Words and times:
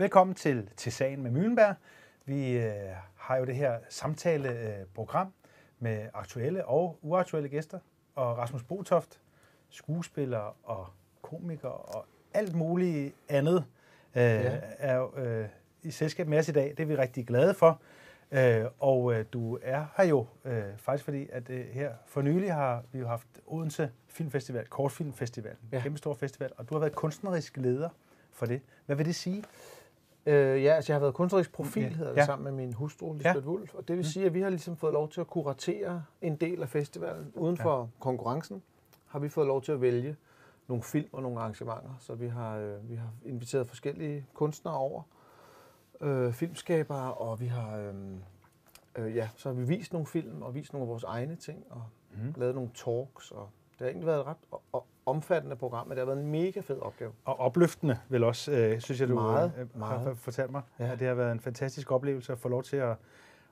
Velkommen 0.00 0.34
til, 0.34 0.68
til 0.76 0.92
Sagen 0.92 1.22
med 1.22 1.30
Møllenberg. 1.30 1.74
Vi 2.24 2.52
øh, 2.52 2.72
har 3.16 3.36
jo 3.36 3.44
det 3.44 3.54
her 3.54 3.78
samtaleprogram 3.88 5.26
øh, 5.26 5.32
med 5.78 6.08
aktuelle 6.14 6.64
og 6.64 6.98
uaktuelle 7.02 7.48
gæster. 7.48 7.78
Og 8.14 8.38
Rasmus 8.38 8.62
Botoft, 8.62 9.20
skuespiller 9.70 10.56
og 10.64 10.86
komiker 11.22 11.68
og 11.68 12.06
alt 12.34 12.54
muligt 12.54 13.14
andet, 13.28 13.64
øh, 14.14 14.22
ja. 14.22 14.58
er 14.78 14.96
jo 14.96 15.16
øh, 15.16 15.48
i 15.82 15.90
selskab 15.90 16.28
med 16.28 16.38
os 16.38 16.48
i 16.48 16.52
dag. 16.52 16.74
Det 16.76 16.80
er 16.80 16.86
vi 16.86 16.96
rigtig 16.96 17.26
glade 17.26 17.54
for. 17.54 17.80
Øh, 18.30 18.64
og 18.78 19.14
øh, 19.14 19.24
du 19.32 19.58
er 19.62 19.84
her 19.96 20.04
jo 20.04 20.26
øh, 20.44 20.62
faktisk 20.76 21.04
fordi, 21.04 21.28
at 21.32 21.50
øh, 21.50 21.66
her 21.66 21.92
for 22.06 22.22
nylig 22.22 22.54
har 22.54 22.84
vi 22.92 22.98
jo 22.98 23.06
haft 23.06 23.28
Odense 23.46 23.90
Filmfestival, 24.08 24.66
Kortfilmfestival, 24.66 25.56
ja. 25.72 25.76
en 25.76 25.82
kæmpe 25.82 25.98
stor 25.98 26.14
festival, 26.14 26.50
og 26.56 26.68
du 26.68 26.74
har 26.74 26.80
været 26.80 26.94
kunstnerisk 26.94 27.56
leder 27.56 27.88
for 28.32 28.46
det. 28.46 28.60
Hvad 28.86 28.96
vil 28.96 29.06
det 29.06 29.14
sige? 29.14 29.44
Øh, 30.26 30.64
ja, 30.64 30.74
altså 30.74 30.92
jeg 30.92 30.94
har 30.94 31.00
været 31.00 31.14
kunstnerisk 31.14 31.52
profil, 31.52 31.96
hedder 31.96 32.10
det, 32.10 32.18
ja. 32.18 32.26
sammen 32.26 32.44
med 32.44 32.52
min 32.52 32.72
hustru, 32.72 33.12
Lisbeth 33.12 33.36
ja. 33.36 33.50
Wulf. 33.50 33.74
Og 33.74 33.88
det 33.88 33.96
vil 33.96 34.02
mm. 34.02 34.04
sige, 34.04 34.26
at 34.26 34.34
vi 34.34 34.40
har 34.40 34.50
ligesom 34.50 34.76
fået 34.76 34.92
lov 34.92 35.08
til 35.08 35.20
at 35.20 35.26
kuratere 35.26 36.04
en 36.22 36.36
del 36.36 36.62
af 36.62 36.68
festivalen. 36.68 37.32
Uden 37.34 37.56
for 37.56 37.80
ja. 37.80 37.86
konkurrencen 38.00 38.62
har 39.06 39.18
vi 39.18 39.28
fået 39.28 39.46
lov 39.46 39.62
til 39.62 39.72
at 39.72 39.80
vælge 39.80 40.16
nogle 40.68 40.82
film 40.82 41.08
og 41.12 41.22
nogle 41.22 41.40
arrangementer. 41.40 41.96
Så 41.98 42.14
vi 42.14 42.28
har, 42.28 42.56
øh, 42.56 42.90
vi 42.90 42.94
har 42.94 43.10
inviteret 43.24 43.66
forskellige 43.66 44.26
kunstnere 44.34 44.76
over, 44.76 45.02
øh, 46.00 46.32
filmskabere, 46.32 47.14
og 47.14 47.40
vi 47.40 47.46
har, 47.46 47.76
øh, 47.76 47.94
øh, 48.96 49.16
ja, 49.16 49.28
så 49.36 49.48
har 49.48 49.54
vi 49.54 49.64
vist 49.64 49.92
nogle 49.92 50.06
film 50.06 50.42
og 50.42 50.54
vist 50.54 50.72
nogle 50.72 50.84
af 50.84 50.88
vores 50.88 51.04
egne 51.04 51.36
ting, 51.36 51.64
og 51.70 51.82
mm. 52.10 52.34
lavet 52.36 52.54
nogle 52.54 52.70
talks, 52.74 53.30
og 53.30 53.50
det 53.80 53.86
har 53.86 53.90
egentlig 53.90 54.06
været 54.06 54.20
et 54.20 54.26
ret 54.26 54.82
omfattende 55.06 55.56
program, 55.56 55.86
men 55.86 55.90
det 55.90 55.98
har 55.98 56.14
været 56.14 56.24
en 56.24 56.30
mega 56.30 56.60
fed 56.60 56.78
opgave. 56.80 57.12
Og 57.24 57.40
opløftende 57.40 57.98
vel 58.08 58.24
også, 58.24 58.52
øh, 58.52 58.80
synes 58.80 59.00
jeg, 59.00 59.08
du 59.08 59.14
meget, 59.14 59.52
øh, 59.58 59.78
meget. 59.78 60.00
har 60.00 60.14
fortalt 60.14 60.50
mig. 60.50 60.62
Ja. 60.78 60.92
At 60.92 61.00
det 61.00 61.08
har 61.08 61.14
været 61.14 61.32
en 61.32 61.40
fantastisk 61.40 61.92
oplevelse 61.92 62.32
at 62.32 62.38
få 62.38 62.48
lov 62.48 62.62
til 62.62 62.76
at, 62.76 62.96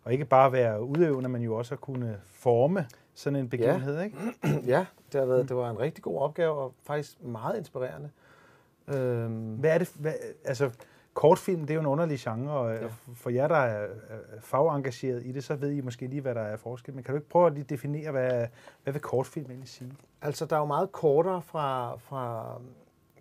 og 0.04 0.12
ikke 0.12 0.24
bare 0.24 0.52
være 0.52 0.82
udøvende, 0.82 1.28
men 1.28 1.42
jo 1.42 1.54
også 1.54 1.74
at 1.74 1.80
kunne 1.80 2.20
forme 2.26 2.86
sådan 3.14 3.38
en 3.38 3.48
begivenhed, 3.48 3.96
ja. 3.98 4.04
ikke? 4.04 4.16
ja, 4.72 4.86
det, 5.12 5.20
har 5.20 5.26
været, 5.26 5.48
det 5.48 5.56
var 5.56 5.70
en 5.70 5.78
rigtig 5.78 6.04
god 6.04 6.20
opgave, 6.20 6.52
og 6.52 6.74
faktisk 6.82 7.24
meget 7.24 7.58
inspirerende. 7.58 8.10
Øhm. 8.88 9.54
Hvad 9.54 9.70
er 9.70 9.78
det, 9.78 9.92
hvad, 9.94 10.12
altså, 10.44 10.70
kortfilm, 11.18 11.60
det 11.60 11.70
er 11.70 11.74
jo 11.74 11.80
en 11.80 11.86
underlig 11.86 12.18
genre, 12.18 12.52
og 12.52 12.74
ja. 12.74 12.86
for 13.14 13.30
jer, 13.30 13.48
der 13.48 13.56
er 13.56 13.88
fagengageret 14.40 15.26
i 15.26 15.32
det, 15.32 15.44
så 15.44 15.56
ved 15.56 15.70
I 15.70 15.80
måske 15.80 16.06
lige, 16.06 16.20
hvad 16.20 16.34
der 16.34 16.40
er 16.40 16.56
forskel. 16.56 16.94
Men 16.94 17.04
kan 17.04 17.14
du 17.14 17.18
ikke 17.18 17.28
prøve 17.28 17.46
at 17.46 17.52
lige 17.52 17.64
definere, 17.64 18.10
hvad, 18.10 18.46
hvad 18.82 18.92
vil 18.92 19.02
kortfilm 19.02 19.50
egentlig 19.50 19.68
sige? 19.68 19.92
Altså, 20.22 20.46
der 20.46 20.56
er 20.56 20.60
jo 20.60 20.66
meget 20.66 20.92
kortere 20.92 21.42
fra, 21.42 21.96
fra 21.96 22.54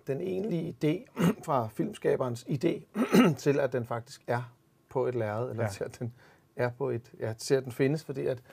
den 0.07 0.21
egentlige 0.21 0.75
idé, 0.83 1.21
fra 1.45 1.67
filmskaberens 1.67 2.45
idé, 2.49 3.01
til 3.43 3.59
at 3.59 3.73
den 3.73 3.85
faktisk 3.85 4.23
er 4.27 4.53
på 4.89 5.05
et 5.05 5.15
lærred, 5.15 5.49
eller 5.49 5.63
ja. 5.63 5.69
til 5.69 5.83
at 5.83 5.99
den 5.99 6.13
er 6.55 6.69
på 6.77 6.89
et, 6.89 7.11
ja, 7.19 7.33
til 7.33 7.55
at 7.55 7.63
den 7.63 7.71
findes, 7.71 8.03
fordi 8.03 8.25
at, 8.25 8.43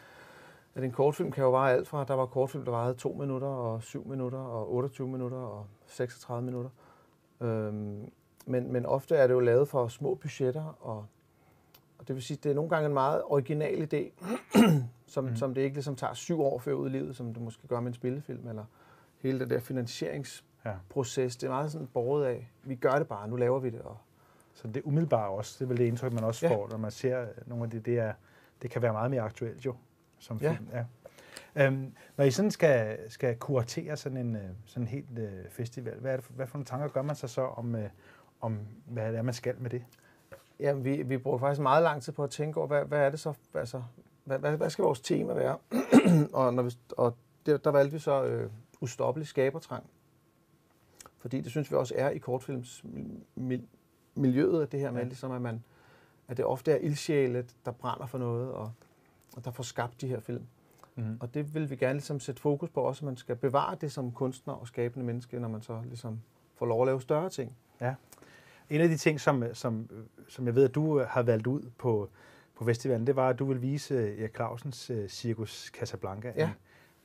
at 0.75 0.85
en 0.85 0.93
kortfilm 0.93 1.33
kan 1.33 1.45
jo 1.45 1.51
vare 1.51 1.73
alt 1.73 1.89
fra, 1.89 2.05
der 2.05 2.15
var 2.15 2.27
kortfilm, 2.27 2.65
der 2.65 2.73
varede 2.73 2.95
2 2.95 3.13
minutter, 3.13 3.49
og 3.49 3.83
7 3.83 4.07
minutter, 4.07 4.39
og 4.39 4.75
28 4.75 5.09
minutter, 5.09 5.39
og 5.39 5.67
36 5.87 6.45
minutter. 6.45 6.71
Øhm, 7.41 8.11
men, 8.47 8.73
men 8.73 8.87
ofte 8.87 9.17
er 9.17 9.27
det 9.27 9.35
jo 9.35 9.41
lavet 9.41 9.69
for 9.69 9.89
små 9.89 10.15
budgetter, 10.15 10.79
og, 10.81 11.07
og 11.99 12.09
det 12.09 12.15
vil 12.15 12.23
sige, 12.23 12.39
det 12.43 12.51
er 12.51 12.55
nogle 12.55 12.71
gange 12.71 12.87
en 12.87 12.95
meget 12.95 13.23
original 13.25 13.89
idé, 13.95 14.27
som, 15.07 15.25
mm. 15.25 15.37
som 15.37 15.55
det 15.55 15.63
ikke 15.63 15.77
ligesom 15.77 15.97
tager 15.97 16.15
syv 16.15 16.41
år 16.41 16.59
før 16.59 16.73
ud 16.73 16.89
i 16.89 16.93
livet, 16.93 17.17
som 17.17 17.35
det 17.35 17.43
måske 17.43 17.69
gør 17.69 17.81
med 17.81 17.89
en 17.89 17.95
spillefilm, 17.95 18.49
eller 18.49 18.65
hele 19.19 19.39
det 19.39 19.51
der 19.51 19.61
finansieringsproces. 19.61 21.37
Ja. 21.37 21.41
Det 21.41 21.47
er 21.47 21.55
meget 21.55 21.73
sådan 21.73 21.87
borget 21.87 22.27
af, 22.27 22.51
vi 22.63 22.75
gør 22.75 22.99
det 22.99 23.09
bare, 23.09 23.29
nu 23.29 23.37
laver 23.37 23.59
vi 23.59 23.71
det. 23.71 23.81
Og 23.81 23.97
så 24.55 24.69
det 24.69 24.77
er 24.77 24.87
umiddelbart 24.87 25.31
også, 25.31 25.57
det 25.59 25.65
er 25.65 25.69
vel 25.69 25.79
det 25.79 25.85
indtryk, 25.85 26.13
man 26.13 26.25
også 26.25 26.47
ja. 26.47 26.55
får, 26.55 26.69
når 26.69 26.77
man 26.77 26.91
ser 26.91 27.27
nogle 27.47 27.65
af 27.65 27.71
det, 27.71 27.87
det, 27.87 27.99
er, 27.99 28.13
det 28.63 28.71
kan 28.71 28.83
være 28.83 28.93
meget 28.93 29.11
mere 29.11 29.23
aktuelt 29.23 29.67
jo, 29.67 29.75
som 30.19 30.39
ja. 30.39 30.53
film. 30.53 30.69
Ja. 30.73 30.85
Øhm, 31.57 31.93
når 32.17 32.25
I 32.25 32.31
sådan 32.31 32.51
skal, 32.51 32.99
skal 33.09 33.37
kuratere 33.37 33.97
sådan 33.97 34.19
en 34.19 34.37
øh, 34.37 34.43
sådan 34.67 34.89
helt 34.89 35.19
øh, 35.19 35.51
festival, 35.51 35.99
hvad, 35.99 36.13
er 36.13 36.17
det, 36.17 36.27
hvad 36.29 36.47
for 36.47 36.59
nogle 36.59 36.65
tanker 36.65 36.89
gør 36.89 37.03
man 37.03 37.17
sig 37.17 37.31
så 37.31 37.43
om, 37.43 37.75
øh, 37.75 37.89
om, 38.45 38.59
hvad 38.87 39.13
det 39.13 39.19
er, 39.19 39.23
man 39.23 39.35
skal 39.35 39.55
med 39.59 39.71
det? 39.71 39.85
Jamen, 40.61 40.85
vi, 40.85 41.03
vi 41.03 41.19
bruger 41.19 41.39
faktisk 41.39 41.61
meget 41.61 41.83
lang 41.83 42.03
tid 42.03 42.13
på 42.13 42.25
at 42.25 42.31
tænke 42.31 42.59
over, 42.59 42.67
hvad, 42.67 42.85
hvad 42.85 42.99
er 42.99 43.11
det 43.11 43.21
så, 43.21 43.35
altså, 43.55 43.83
hvad, 44.25 44.39
hvad, 44.39 44.57
hvad 44.57 44.71
skal 44.71 44.83
vores 44.83 45.01
tema 45.01 45.33
være? 45.33 45.59
og 46.41 46.55
når 46.55 46.63
vi, 46.63 46.71
og 46.97 47.17
der, 47.47 47.57
der 47.57 47.71
valgte 47.71 47.93
vi 47.93 47.99
så 47.99 48.25
øh, 48.25 48.51
ustoppelig 48.81 49.29
skabertrang. 49.29 49.85
Fordi 51.19 51.41
det 51.41 51.51
synes 51.51 51.71
vi 51.71 51.77
også 51.77 51.95
er 51.97 52.11
i 52.11 52.19
kortfilmsmiljøet, 52.19 54.63
at 54.63 54.73
det 54.73 54.81
her 54.81 54.91
med, 54.91 55.01
ja. 55.01 55.07
ligesom, 55.07 55.33
at, 55.33 55.43
man, 55.43 55.65
at 56.29 56.37
det 56.37 56.45
ofte 56.45 56.73
er 56.73 56.77
ildsjæle, 56.77 57.47
der 57.65 57.71
brænder 57.71 58.07
for 58.07 58.19
noget, 58.19 58.53
og, 58.53 58.73
og 59.37 59.45
der 59.45 59.51
får 59.51 59.63
skabt 59.63 60.01
de 60.01 60.09
her 60.09 60.21
film. 60.21 60.47
Mm. 60.95 61.17
Og 61.21 61.35
det 61.35 61.55
vil 61.55 61.71
vi 61.71 61.77
gerne 61.77 61.95
ligesom 61.95 62.21
sætte 62.21 62.41
fokus 62.41 62.71
på 62.71 62.81
også, 62.81 63.01
at 63.01 63.05
man 63.05 63.17
skal 63.17 63.37
bevare 63.37 63.77
det 63.81 63.93
som 63.93 64.13
kunstner 64.13 64.55
og 64.55 64.67
skabende 64.67 65.07
menneske, 65.07 65.41
når 65.41 65.49
man 65.49 65.63
så 65.63 65.81
ligesom 65.85 66.21
får 66.55 66.67
lov 66.67 66.83
at 66.83 66.87
lave 66.87 67.01
større 67.01 67.31
ting. 67.31 67.57
Ja. 67.81 67.95
En 68.71 68.81
af 68.81 68.89
de 68.89 68.97
ting, 68.97 69.21
som, 69.21 69.45
som, 69.53 69.89
som 70.29 70.47
jeg 70.47 70.55
ved, 70.55 70.65
at 70.65 70.75
du 70.75 70.99
har 71.09 71.23
valgt 71.23 71.47
ud 71.47 71.63
på, 71.79 72.09
på 72.59 72.65
festivalen, 72.65 73.07
det 73.07 73.17
var, 73.17 73.29
at 73.29 73.39
du 73.39 73.45
vil 73.45 73.63
vise 73.63 74.19
Erik 74.19 74.35
Clausens 74.35 74.91
uh, 74.91 74.97
Circus 75.09 75.71
Casablanca. 75.79 76.33
Ja. 76.37 76.45
En 76.45 76.51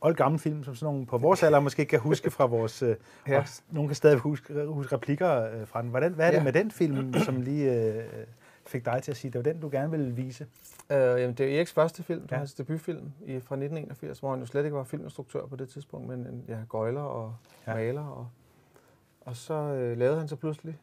old 0.00 0.14
gammel 0.14 0.40
film, 0.40 0.64
som 0.64 0.74
sådan 0.74 0.94
nogle 0.94 1.06
på 1.06 1.18
vores 1.18 1.42
alder 1.42 1.60
måske 1.60 1.84
kan 1.84 2.00
huske 2.00 2.30
fra 2.30 2.46
vores... 2.46 2.82
Uh, 2.82 2.88
ja. 3.28 3.38
og 3.38 3.44
nogen 3.70 3.88
kan 3.88 3.96
stadig 3.96 4.18
huske, 4.18 4.66
huske 4.66 4.94
replikker 4.94 5.60
uh, 5.60 5.68
fra 5.68 5.82
den. 5.82 5.90
Hvordan, 5.90 6.12
hvad 6.12 6.26
er 6.26 6.30
det 6.30 6.38
ja. 6.38 6.44
med 6.44 6.52
den 6.52 6.70
film, 6.70 7.14
som 7.14 7.40
lige 7.40 7.96
uh, 7.98 8.04
fik 8.66 8.84
dig 8.84 9.02
til 9.02 9.10
at 9.10 9.16
sige, 9.16 9.28
at 9.28 9.32
det 9.32 9.44
var 9.44 9.52
den, 9.52 9.60
du 9.60 9.68
gerne 9.72 9.90
ville 9.90 10.12
vise? 10.12 10.46
Uh, 10.90 10.96
jamen, 10.96 11.34
det 11.34 11.40
er 11.46 11.56
Eriks 11.56 11.72
første 11.72 12.02
film, 12.02 12.26
ja. 12.30 12.36
hans 12.36 12.54
debutfilm 12.54 13.12
i, 13.20 13.32
fra 13.32 13.54
1981, 13.54 14.18
hvor 14.18 14.30
han 14.30 14.40
jo 14.40 14.46
slet 14.46 14.64
ikke 14.64 14.76
var 14.76 14.84
filminstruktør 14.84 15.46
på 15.46 15.56
det 15.56 15.68
tidspunkt, 15.68 16.08
men 16.08 16.20
en, 16.20 16.44
ja, 16.48 16.56
gøjler 16.68 17.00
og 17.00 17.34
ja. 17.66 17.74
maler. 17.74 18.06
Og, 18.06 18.28
og 19.20 19.36
så 19.36 19.54
uh, 19.54 19.98
lavede 19.98 20.18
han 20.18 20.28
så 20.28 20.36
pludselig 20.36 20.78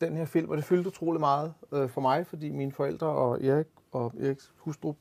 den 0.00 0.16
her 0.16 0.24
film, 0.24 0.50
og 0.50 0.56
det 0.56 0.64
fyldte 0.64 0.88
utrolig 0.88 1.20
meget 1.20 1.54
øh, 1.72 1.88
for 1.88 2.00
mig, 2.00 2.26
fordi 2.26 2.50
mine 2.50 2.72
forældre 2.72 3.06
og 3.06 3.44
Erik 3.44 3.66
og 3.92 4.12
Eriks 4.20 4.52
hustru 4.56 4.94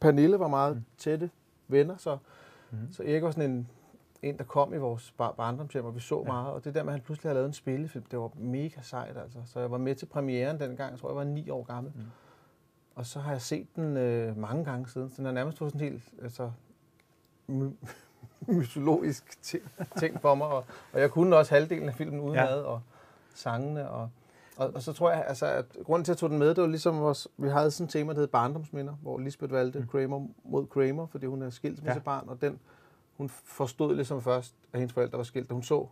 Pernille 0.00 0.38
var 0.38 0.48
meget 0.48 0.76
mm. 0.76 0.84
tætte 0.98 1.30
venner, 1.68 1.96
så, 1.96 2.18
mm. 2.70 2.78
så 2.92 3.02
Erik 3.02 3.22
var 3.22 3.30
sådan 3.30 3.50
en, 3.50 3.68
en, 4.22 4.38
der 4.38 4.44
kom 4.44 4.74
i 4.74 4.76
vores 4.76 5.14
bar- 5.18 5.32
barndomshjem, 5.32 5.84
og 5.84 5.94
vi 5.94 6.00
så 6.00 6.18
ja. 6.20 6.32
meget, 6.32 6.52
og 6.52 6.64
det 6.64 6.74
der 6.74 6.82
med, 6.82 6.92
at 6.92 6.98
han 6.98 7.04
pludselig 7.04 7.28
havde 7.28 7.34
lavet 7.34 7.46
en 7.46 7.52
spillefilm, 7.52 8.04
det 8.04 8.18
var 8.18 8.30
mega 8.34 8.80
sejt, 8.82 9.16
altså. 9.16 9.38
Så 9.44 9.60
jeg 9.60 9.70
var 9.70 9.78
med 9.78 9.94
til 9.94 10.06
premieren 10.06 10.60
dengang, 10.60 10.90
jeg 10.90 11.00
tror, 11.00 11.08
jeg 11.08 11.16
var 11.16 11.24
ni 11.24 11.50
år 11.50 11.62
gammel. 11.62 11.92
Mm. 11.96 12.02
Og 12.94 13.06
så 13.06 13.20
har 13.20 13.32
jeg 13.32 13.42
set 13.42 13.76
den 13.76 13.96
øh, 13.96 14.38
mange 14.38 14.64
gange 14.64 14.88
siden, 14.88 15.10
så 15.10 15.16
den 15.16 15.24
har 15.24 15.32
nærmest 15.32 15.58
fået 15.58 15.72
sådan 15.72 15.86
en 15.86 15.92
helt 15.92 16.04
altså, 16.22 16.50
my- 17.48 17.76
mytologisk 18.56 19.42
ting, 19.42 19.62
ting 19.98 20.20
for 20.20 20.34
mig, 20.34 20.46
og, 20.46 20.64
og 20.92 21.00
jeg 21.00 21.10
kunne 21.10 21.36
også 21.36 21.54
halvdelen 21.54 21.88
af 21.88 21.94
filmen 21.94 22.20
udenad, 22.20 22.60
ja. 22.60 22.66
og 22.66 22.80
sangene, 23.34 23.90
og 23.90 24.10
og, 24.56 24.70
og 24.74 24.82
så 24.82 24.92
tror 24.92 25.10
jeg, 25.10 25.24
altså, 25.28 25.46
at 25.46 25.64
grunden 25.84 26.04
til, 26.04 26.12
at 26.12 26.14
jeg 26.14 26.18
tog 26.18 26.30
den 26.30 26.38
med, 26.38 26.48
det 26.48 26.62
var 26.62 26.66
ligesom, 26.66 27.00
vores, 27.00 27.28
vi 27.36 27.48
havde 27.48 27.70
sådan 27.70 27.84
et 27.84 27.90
tema, 27.90 28.12
der 28.12 28.18
hed 28.18 28.26
Barndomsminder, 28.26 28.92
hvor 28.92 29.18
Lisbeth 29.18 29.52
valgte 29.52 29.78
mm. 29.78 29.86
Kramer 29.86 30.26
mod 30.44 30.66
Kramer, 30.66 31.06
fordi 31.06 31.26
hun 31.26 31.42
er 31.42 31.50
skilsmissebarn, 31.50 32.24
ja. 32.26 32.30
og 32.30 32.40
den, 32.40 32.58
hun 33.16 33.28
forstod 33.28 33.94
ligesom 33.94 34.22
først, 34.22 34.54
at 34.72 34.78
hendes 34.78 34.94
forældre 34.94 35.18
var 35.18 35.24
skilt, 35.24 35.48
da 35.48 35.54
hun 35.54 35.62
så 35.62 35.86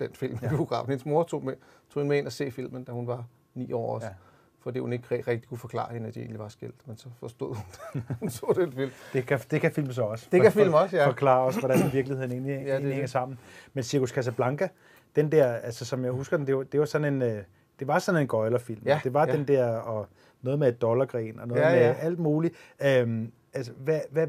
den 0.00 0.14
film 0.14 0.38
ja. 0.42 0.46
i 0.46 0.48
biografen. 0.48 0.90
Hendes 0.90 1.06
mor 1.06 1.22
tog, 1.22 1.44
med, 1.44 1.54
tog 1.90 2.00
hende 2.00 2.08
med 2.08 2.18
ind 2.18 2.26
og 2.26 2.32
se 2.32 2.50
filmen, 2.50 2.84
da 2.84 2.92
hun 2.92 3.06
var 3.06 3.24
ni 3.54 3.72
år 3.72 3.94
også. 3.94 4.06
Ja. 4.06 4.12
Fordi 4.60 4.78
hun 4.78 4.92
ikke 4.92 5.06
rigtig 5.28 5.48
kunne 5.48 5.58
forklare 5.58 5.92
hende, 5.92 6.08
at 6.08 6.14
de 6.14 6.20
egentlig 6.20 6.38
var 6.38 6.48
skilt. 6.48 6.88
Men 6.88 6.96
så 6.96 7.08
forstod 7.20 7.54
hun, 7.54 7.64
hun 8.20 8.30
så 8.30 8.54
den 8.56 8.72
film. 8.72 8.90
Det 9.12 9.26
kan, 9.26 9.40
det 9.50 9.60
kan 9.60 9.72
film 9.72 9.92
så 9.92 10.02
også. 10.02 10.28
Det 10.32 10.42
kan 10.42 10.52
film 10.52 10.74
også, 10.74 10.96
ja. 10.96 11.06
Forklare 11.06 11.40
også, 11.40 11.60
hvordan 11.60 11.92
virkeligheden 11.92 12.32
egentlig, 12.32 12.52
ja, 12.52 12.72
egentlig 12.72 12.92
hænger 12.92 13.06
sammen. 13.06 13.38
Men 13.72 13.84
Circus 13.84 14.10
Casablanca, 14.10 14.68
den 15.16 15.32
der, 15.32 15.52
altså 15.52 15.84
som 15.84 16.04
jeg 16.04 16.12
husker 16.12 16.36
den, 16.36 16.46
det 16.46 16.56
var, 16.56 16.62
det 16.62 16.80
var 16.80 16.86
sådan 16.86 17.14
en, 17.14 17.22
øh, 17.22 17.42
det 17.84 17.88
var 17.88 17.98
sådan 17.98 18.20
en 18.20 18.28
gøjlerfilm. 18.28 18.82
Ja, 18.84 19.00
det 19.04 19.14
var 19.14 19.26
ja. 19.26 19.32
den 19.32 19.48
der, 19.48 19.66
og 19.66 20.06
noget 20.42 20.58
med 20.58 20.68
et 20.68 20.82
dollargren, 20.82 21.40
og 21.40 21.48
noget 21.48 21.62
ja, 21.62 21.70
ja. 21.70 21.86
med 21.86 21.96
alt 22.00 22.18
muligt. 22.18 22.54
Øhm, 22.82 23.32
altså, 23.52 23.72
hvad, 23.72 24.00
hvad, 24.10 24.28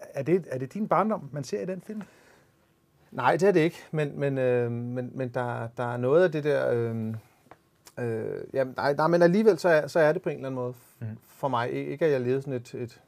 er, 0.00 0.22
det, 0.22 0.44
er 0.50 0.58
det 0.58 0.74
din 0.74 0.88
barndom, 0.88 1.28
man 1.32 1.44
ser 1.44 1.60
i 1.60 1.64
den 1.64 1.80
film? 1.80 2.02
Nej, 3.10 3.36
det 3.36 3.48
er 3.48 3.52
det 3.52 3.60
ikke, 3.60 3.76
men, 3.90 4.20
men, 4.20 4.38
øh, 4.38 4.72
men, 4.72 5.10
men 5.14 5.28
der, 5.28 5.68
der 5.76 5.92
er 5.92 5.96
noget 5.96 6.24
af 6.24 6.32
det 6.32 6.44
der... 6.44 6.70
Øh, 6.72 7.14
øh, 7.98 8.40
jamen, 8.52 8.74
nej, 8.76 8.94
nej, 8.94 9.06
men 9.06 9.22
alligevel 9.22 9.58
så 9.58 9.68
er, 9.68 9.86
så 9.86 10.00
er 10.00 10.12
det 10.12 10.22
på 10.22 10.28
en 10.28 10.36
eller 10.36 10.48
anden 10.48 10.62
måde 10.62 10.74
mm. 11.00 11.06
for 11.26 11.48
mig. 11.48 11.72
Ikke 11.72 12.04
at 12.04 12.12
jeg 12.12 12.20
levede 12.20 12.42
sådan 12.42 12.54
et, 12.54 12.74
et 12.74 13.00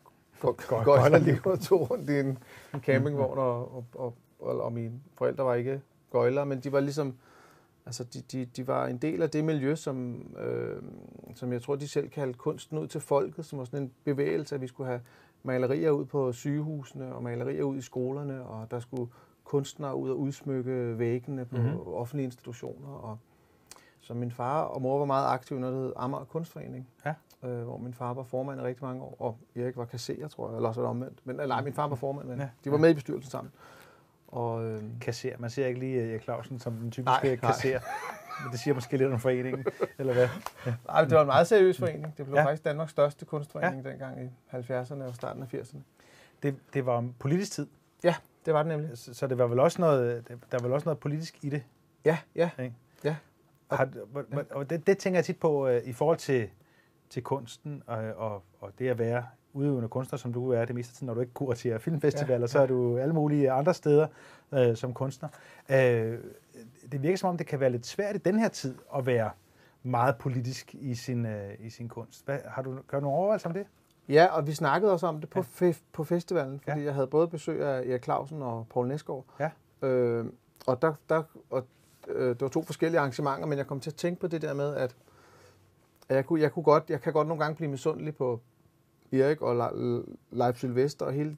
gøjlerliv 0.85 1.37
og 1.45 1.61
tog 1.61 1.91
rundt 1.91 2.11
i 2.11 2.21
en, 2.21 2.39
campingvogn, 2.81 3.39
og, 3.39 3.77
og, 3.77 3.85
og, 3.95 4.15
og, 4.41 4.61
og 4.61 4.73
mine 4.73 4.93
forældre 5.19 5.45
var 5.45 5.55
ikke 5.55 5.81
gøjler, 6.13 6.45
men 6.45 6.61
de 6.61 6.73
var 6.73 6.81
ligesom 6.81 7.15
Altså, 7.89 8.05
de, 8.05 8.21
de, 8.21 8.45
de 8.45 8.67
var 8.67 8.87
en 8.87 8.99
del 8.99 9.23
af 9.23 9.31
det 9.31 9.45
miljø, 9.45 9.75
som, 9.75 10.27
øh, 10.39 10.83
som 11.35 11.53
jeg 11.53 11.63
tror, 11.63 11.77
de 11.77 11.89
selv 11.89 12.09
kaldte 12.09 12.39
kunsten 12.39 12.79
ud 12.79 12.87
til 12.87 13.01
folket, 13.01 13.45
som 13.45 13.59
var 13.59 13.65
sådan 13.65 13.83
en 13.83 13.93
bevægelse, 14.05 14.55
at 14.55 14.61
vi 14.61 14.67
skulle 14.67 14.89
have 14.89 15.01
malerier 15.43 15.91
ud 15.91 16.05
på 16.05 16.33
sygehusene 16.33 17.15
og 17.15 17.23
malerier 17.23 17.63
ud 17.63 17.77
i 17.77 17.81
skolerne, 17.81 18.45
og 18.45 18.71
der 18.71 18.81
skulle 18.81 19.13
kunstnere 19.45 19.97
ud 19.97 20.11
og 20.11 20.19
udsmykke 20.19 20.99
væggene 20.99 21.45
på 21.45 21.57
mm-hmm. 21.57 21.81
offentlige 21.87 22.25
institutioner. 22.25 22.89
Og 22.89 23.19
så 24.01 24.15
min 24.15 24.31
far 24.31 24.63
og 24.63 24.83
mor 24.83 24.99
var 24.99 25.05
meget 25.05 25.27
aktive, 25.27 25.61
når 25.61 25.71
det 25.71 25.79
hed 25.79 25.93
Amager 25.97 26.25
Kunstforening. 26.25 26.89
Ja. 27.05 27.15
Øh, 27.45 27.63
hvor 27.63 27.79
min 27.79 27.95
far 27.95 28.15
var 28.15 28.23
formand 28.23 28.61
i 28.61 28.65
rigtig 28.65 28.85
mange 28.85 29.03
år, 29.03 29.17
og 29.19 29.39
Erik 29.57 29.77
var 29.77 29.85
kasserer, 29.85 30.29
tror 30.29 30.49
jeg, 30.49 30.57
eller 30.57 30.69
også 30.69 30.81
var 30.81 30.89
det 30.89 30.91
omvendt. 30.91 31.19
Men, 31.25 31.41
eller, 31.41 31.55
nej, 31.55 31.65
min 31.65 31.73
far 31.73 31.89
var 31.89 31.97
formand, 31.97 32.29
men 32.29 32.39
Ja, 32.39 32.49
de 32.65 32.71
var 32.71 32.79
med 32.79 32.91
i 32.91 32.95
bestyrelsen 32.95 33.31
sammen. 33.31 33.53
Og, 34.29 34.65
øh, 34.65 34.83
Kasser. 35.01 35.31
Man 35.39 35.51
ser 35.51 35.67
ikke 35.67 35.81
lige 35.81 36.11
Erik 36.11 36.23
Clausen 36.23 36.59
som 36.59 36.73
den 36.77 36.91
typiske 36.91 37.11
Nej, 37.29 37.37
kasser. 37.37 37.81
Men 38.45 38.53
det 38.53 38.61
siger 38.61 38.75
måske 38.75 38.97
lidt 38.97 39.13
om 39.13 39.21
foreningen, 39.21 39.67
eller 39.99 40.13
hvad? 40.13 40.29
nej, 40.87 41.03
det 41.05 41.11
var 41.15 41.21
en 41.21 41.27
meget 41.27 41.47
seriøs 41.47 41.79
forening. 41.79 42.05
Det 42.17 42.27
blev 42.27 42.35
Ja. 42.35 42.41
ja. 42.41 42.47
faktisk 42.47 42.65
Danmarks 42.65 42.91
største 42.91 43.25
kunstforening 43.25 43.83
ja. 43.85 43.91
dengang 43.91 44.23
i 44.25 44.29
70'erne 44.57 45.03
og 45.03 45.15
starten 45.15 45.43
af 45.43 45.55
80'erne. 45.55 45.79
Det, 46.43 46.57
det 46.75 46.87
var 46.87 46.93
om 46.93 47.15
politisk 47.19 47.53
tid, 47.53 47.67
Ja, 48.05 48.15
det 48.47 48.55
var 48.55 48.63
det 48.63 48.69
nemlig. 48.79 48.99
så 48.99 49.15
så 49.15 49.27
det 49.27 49.39
var 49.39 49.47
vel 49.47 49.59
også 49.61 49.81
noget, 49.81 50.29
det- 50.29 50.39
der 50.53 50.59
var 50.59 50.63
vel 50.63 50.73
også 50.73 50.85
noget 50.85 50.99
politisk 50.99 51.39
i 51.45 51.49
det. 51.51 51.63
Ja, 52.05 52.19
ja. 52.35 52.51
Ikke? 52.59 52.75
Ja. 53.05 53.17
Har, 53.71 53.85
hvor- 53.85 54.25
hvor- 54.29 54.45
og 54.51 54.71
det, 54.71 54.87
det 54.87 54.99
tænker 54.99 55.19
jeg 55.19 55.25
tit 55.25 55.41
på 55.41 55.69
øh, 55.69 55.83
i 55.85 55.93
forhold 55.93 56.19
til, 56.19 56.49
til 57.11 57.23
kunsten 57.23 57.83
og, 57.87 57.99
og, 58.17 58.43
og 58.61 58.73
det 58.79 58.89
at 58.89 58.99
være 58.99 59.27
udøvende 59.53 59.89
kunstner, 59.89 60.19
som 60.19 60.33
du 60.33 60.51
er 60.51 60.65
det 60.65 60.75
meste 60.75 60.91
af 60.91 60.95
tiden, 60.95 61.07
når 61.07 61.15
du 61.15 61.21
ikke 61.21 61.33
kuraterer 61.33 61.79
filmfestivaler, 61.79 62.35
Ja, 62.35 62.41
ja, 62.41 62.47
så 62.47 62.59
er 62.61 62.67
du 62.67 62.99
alle 62.99 63.15
mulige 63.15 63.51
andre 63.51 63.75
steder 63.75 64.07
øh, 64.53 64.77
som 64.77 64.95
kunstner. 64.95 65.29
Øh, 65.71 66.19
det 66.93 67.03
virker 67.03 67.17
som 67.17 67.29
om, 67.31 67.37
det 67.37 67.47
kan 67.47 67.61
være 67.61 67.71
lidt 67.71 67.87
svært 67.87 68.15
i 68.17 68.19
den 68.19 68.39
her 68.39 68.49
tid 68.49 68.75
at 68.97 69.07
være 69.07 69.31
meget 69.83 70.17
politisk 70.19 70.75
i 70.75 70.95
sin, 70.95 71.27
øh, 71.27 71.51
i 71.61 71.71
sin 71.71 71.89
kunst. 71.89 72.25
Hvad, 72.25 72.39
har 72.47 72.63
du 72.63 72.71
du 72.75 73.01
nogle 73.01 73.09
overvejelser 73.19 73.49
om 73.49 73.55
det? 73.55 73.67
Ja, 74.09 74.27
og 74.27 74.47
vi 74.47 74.53
snakkede 74.53 74.93
også 74.93 75.07
om 75.07 75.21
det 75.21 75.31
på, 75.31 75.45
ja. 75.61 75.71
fe- 75.71 75.83
på 75.93 76.05
festivalen, 76.05 76.61
fordi 76.61 76.79
Ja. 76.81 76.85
jeg 76.85 76.95
havde 76.95 77.07
både 77.07 77.29
besøg 77.29 77.63
af 77.63 77.83
Erik 77.87 78.05
Clausen 78.05 78.43
og 78.43 78.67
Paul 78.71 78.89
Næsgaard. 78.89 79.25
Ja. 79.41 79.51
Øh, 79.89 80.27
og 80.67 80.83
der, 80.83 80.95
der, 81.09 81.23
og, 81.51 81.65
øh, 82.09 82.29
det 82.29 82.41
var 82.43 82.49
to 82.49 82.63
forskellige 82.63 82.99
arrangementer, 83.01 83.47
men 83.47 83.59
jeg 83.59 83.67
kom 83.67 83.81
til 83.81 83.91
at 83.91 83.95
tænke 83.95 84.21
på 84.21 84.27
det 84.27 84.43
der 84.43 84.55
med, 84.55 84.75
at, 84.75 84.97
at 86.09 86.17
jeg, 86.17 86.27
kunne, 86.27 86.41
jeg, 86.41 86.53
kunne 86.53 86.63
godt, 86.63 86.85
jeg 86.89 87.01
kan 87.01 87.13
godt 87.13 87.29
nogle 87.29 87.43
gange 87.45 87.57
blive 87.57 87.71
misundelig 87.71 88.17
på 88.17 88.41
Erik 89.13 89.43
og 89.43 89.57
Le- 89.57 90.05
Leif 90.31 90.57
Sylvester 90.57 91.07
og 91.07 91.13
hele, 91.13 91.37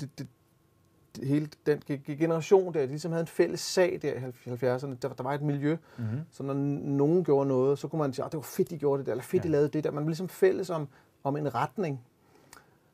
det, 0.00 0.18
det, 0.18 0.26
hele 1.22 1.48
den 1.66 1.78
ge- 1.90 2.00
ge- 2.08 2.12
generation 2.14 2.74
der, 2.74 2.80
de 2.80 2.86
ligesom 2.86 3.10
havde 3.12 3.20
en 3.22 3.26
fælles 3.26 3.60
sag 3.60 3.98
der 4.02 4.12
i 4.12 4.16
70'erne. 4.18 4.94
Der, 5.02 5.08
der 5.14 5.22
var 5.22 5.34
et 5.34 5.42
miljø, 5.42 5.76
Mm-hmm. 5.98 6.20
så 6.30 6.42
når 6.42 6.54
nogen 6.54 7.24
gjorde 7.24 7.48
noget, 7.48 7.78
så 7.78 7.88
kunne 7.88 7.98
man 8.02 8.12
sige, 8.12 8.24
at 8.24 8.32
det 8.32 8.36
var 8.38 8.42
fedt, 8.42 8.70
de 8.70 8.78
gjorde 8.78 8.98
det 8.98 9.06
der, 9.06 9.12
eller 9.12 9.22
fedt, 9.24 9.42
de 9.42 9.48
Ja. 9.48 9.52
lavede 9.52 9.68
det 9.68 9.84
der. 9.84 9.90
Man 9.90 10.02
var 10.04 10.08
ligesom 10.08 10.28
fælles 10.28 10.70
om, 10.70 10.88
om 11.24 11.36
en 11.36 11.54
retning. 11.54 12.00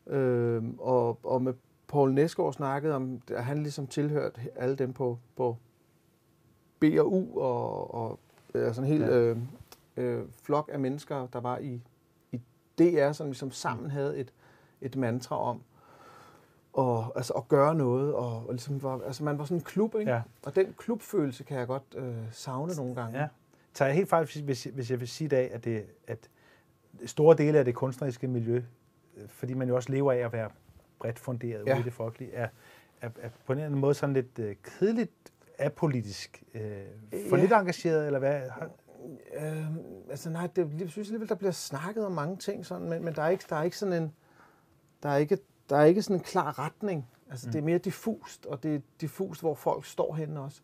Øhm, 0.06 0.76
og, 0.78 1.18
og 1.22 1.42
med 1.42 1.54
Paul 1.88 2.12
Næsgaard 2.12 2.52
snakkede 2.52 2.94
om, 2.94 3.22
at 3.30 3.44
han 3.44 3.62
ligesom 3.62 3.86
tilhørte 3.86 4.40
alle 4.56 4.76
dem 4.76 4.92
på, 4.92 5.18
på 5.36 5.56
B 6.78 6.84
og 6.98 7.12
U, 7.12 7.40
og, 7.40 7.94
og 7.94 8.18
øh, 8.54 8.74
sådan 8.74 8.90
en 8.90 8.98
hel 8.98 9.00
Ja. 9.00 9.16
øh, 9.16 9.36
øh, 9.96 10.22
flok 10.42 10.70
af 10.72 10.80
mennesker, 10.80 11.26
der 11.32 11.40
var 11.40 11.58
i 11.58 11.80
DR, 12.78 13.12
som 13.12 13.26
ligesom 13.26 13.50
sammen 13.50 13.90
havde 13.90 14.18
et, 14.18 14.32
et 14.80 14.96
mantra 14.96 15.38
om 15.42 15.62
og, 16.72 17.12
altså, 17.16 17.32
at 17.32 17.48
gøre 17.48 17.74
noget. 17.74 18.14
Og, 18.14 18.46
og 18.46 18.52
ligesom 18.52 18.82
var, 18.82 19.00
altså, 19.06 19.24
man 19.24 19.38
var 19.38 19.44
sådan 19.44 19.56
en 19.56 19.62
klub, 19.64 19.94
ikke? 19.98 20.10
Ja. 20.12 20.22
Og 20.42 20.56
den 20.56 20.74
klubfølelse 20.78 21.44
kan 21.44 21.58
jeg 21.58 21.66
godt 21.66 21.82
øh, 21.96 22.14
savne 22.30 22.74
nogle 22.74 22.94
gange. 22.94 23.20
Ja. 23.20 23.28
Tager 23.74 23.88
jeg 23.88 23.96
helt 23.96 24.08
fejl, 24.08 24.24
hvis- 24.44 24.64
hvis, 24.64 24.90
jeg 24.90 25.00
vil 25.00 25.08
sige 25.08 25.26
i 25.26 25.28
dag, 25.28 25.52
at, 25.52 25.64
det, 25.64 25.84
at 26.06 26.28
store 27.06 27.36
dele 27.36 27.58
af 27.58 27.64
det 27.64 27.74
kunstneriske 27.74 28.28
miljø, 28.28 28.62
øh, 29.16 29.28
fordi 29.28 29.54
man 29.54 29.68
jo 29.68 29.76
også 29.76 29.92
lever 29.92 30.12
af 30.12 30.16
at 30.18 30.32
være 30.32 30.50
bredt 30.98 31.18
funderet 31.18 31.66
ja. 31.66 31.72
Ude 31.72 31.80
i 31.80 31.84
det 31.84 31.92
folkelige, 31.92 32.32
er, 32.32 32.48
er, 33.00 33.08
er 33.20 33.28
på 33.46 33.52
en 33.52 33.58
eller 33.58 33.66
anden 33.66 33.80
måde 33.80 33.94
sådan 33.94 34.14
lidt 34.14 34.38
øh, 34.38 34.56
kedeligt 34.62 35.32
apolitisk. 35.58 36.42
Øh, 36.54 36.60
for 37.28 37.36
Ja. 37.36 37.42
lidt 37.42 37.52
engageret, 37.52 38.06
eller 38.06 38.18
hvad? 38.18 38.40
Øh, 39.36 39.66
altså 40.12 40.30
nej, 40.30 40.46
det, 40.56 40.70
jeg 40.78 40.90
synes 40.90 41.08
alligevel, 41.08 41.28
der 41.28 41.34
bliver 41.34 41.52
snakket 41.52 42.06
om 42.06 42.12
mange 42.12 42.36
ting, 42.36 42.66
sådan, 42.66 42.88
men, 42.88 43.04
men 43.04 43.14
der, 43.14 43.22
er 43.22 43.28
ikke, 43.28 43.44
der 43.48 43.56
er 43.56 43.62
ikke 43.62 43.78
sådan 43.78 44.02
en, 44.02 44.12
der 45.02 45.08
er 45.08 45.16
ikke, 45.16 45.38
der 45.70 45.76
er 45.76 45.84
ikke 45.84 46.02
sådan 46.02 46.16
en 46.16 46.22
klar 46.22 46.58
retning. 46.58 47.08
Altså, 47.30 47.46
mm. 47.48 47.52
det 47.52 47.58
er 47.58 47.62
mere 47.62 47.78
diffust, 47.78 48.46
og 48.46 48.62
det 48.62 48.74
er 48.74 48.80
diffust, 49.00 49.40
hvor 49.40 49.54
folk 49.54 49.84
står 49.84 50.14
henne 50.14 50.40
også. 50.40 50.60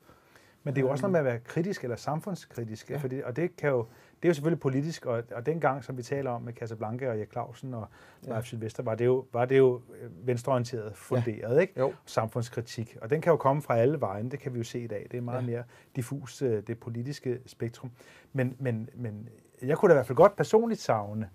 men 0.62 0.74
det 0.74 0.80
er 0.80 0.86
jo 0.86 0.90
også 0.90 1.02
noget 1.02 1.12
med 1.12 1.18
at 1.20 1.24
være 1.24 1.38
kritisk 1.38 1.82
eller 1.82 1.96
samfundskritisk, 1.96 2.90
ja. 2.90 2.94
Ja. 2.94 3.00
fordi, 3.00 3.20
og 3.20 3.36
det 3.36 3.56
kan 3.56 3.70
jo 3.70 3.86
det 4.22 4.24
er 4.24 4.28
jo 4.28 4.34
selvfølgelig 4.34 4.60
politisk, 4.60 5.06
og, 5.06 5.22
og 5.34 5.46
dengang, 5.46 5.84
som 5.84 5.96
vi 5.96 6.02
taler 6.02 6.30
om 6.30 6.42
med 6.42 6.52
Casablanca 6.52 7.08
og 7.08 7.18
Erik 7.18 7.32
Clausen 7.32 7.74
og 7.74 7.88
Ja. 8.26 8.42
Sylvester, 8.42 8.82
var 8.82 8.94
det 8.94 9.04
jo, 9.06 9.26
var 9.32 9.44
det 9.44 9.58
jo 9.58 9.80
øh, 10.00 10.26
venstreorienteret 10.26 10.96
funderet, 10.96 11.54
ja. 11.54 11.60
ikke? 11.60 11.80
Jo. 11.80 11.92
samfundskritik. 12.06 12.96
Og 13.02 13.10
den 13.10 13.20
kan 13.20 13.30
jo 13.30 13.36
komme 13.36 13.62
fra 13.62 13.78
alle 13.78 14.00
vejen, 14.00 14.30
det 14.30 14.40
kan 14.40 14.52
vi 14.54 14.58
jo 14.58 14.64
se 14.64 14.80
i 14.80 14.86
dag. 14.86 15.06
Det 15.10 15.16
er 15.16 15.20
meget 15.20 15.42
ja. 15.42 15.46
Ja. 15.46 15.50
mere 15.50 15.64
diffus, 15.96 16.42
øh, 16.42 16.62
det 16.66 16.80
politiske 16.80 17.38
spektrum. 17.46 17.90
Men, 18.32 18.56
men, 18.58 18.88
men 18.94 19.28
jeg 19.62 19.78
kunne 19.78 19.88
da 19.88 19.94
i 19.94 19.96
hvert 19.96 20.06
fald 20.06 20.16
godt 20.16 20.36
personligt 20.36 20.80
savne, 20.80 21.28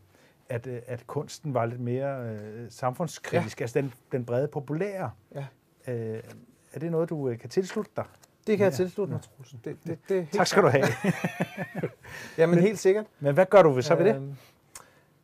at, 0.50 0.68
øh, 0.68 0.81
at 0.88 1.07
kunsten 1.07 1.53
var 1.53 1.65
lidt 1.65 1.81
mere 1.81 2.29
øh, 2.29 2.65
samfundskritisk, 2.71 3.59
ja. 3.59 3.63
altså 3.63 3.81
den, 3.81 3.94
den 4.12 4.25
brede 4.25 4.47
populære. 4.47 5.12
Ja. 5.36 5.45
Øh, 5.88 6.24
er 6.74 6.79
det 6.79 6.91
noget, 6.91 7.09
du 7.09 7.29
øh, 7.29 7.39
kan 7.39 7.50
tilslutte 7.50 7.91
dig? 7.95 8.06
Det 8.48 8.57
kan 8.57 8.66
jeg 8.66 8.74
tilslutte 8.74 9.13
mig, 9.13 9.22
Troelsen. 9.22 9.62
Det, 9.63 9.78
det, 9.88 10.00
det 10.10 10.18
er 10.19 10.25
Tak 10.31 10.48
skal 10.48 10.63
du 10.63 10.68
have. 10.68 10.86
Jamen 12.38 12.60
helt 12.60 12.80
sikkert. 12.80 13.06
Men 13.19 13.34
hvad 13.34 13.45
gør 13.45 13.62
du 13.62 13.81
så 13.81 13.95
ved 13.95 14.06
det? 14.06 14.16
Øhm, 14.16 14.36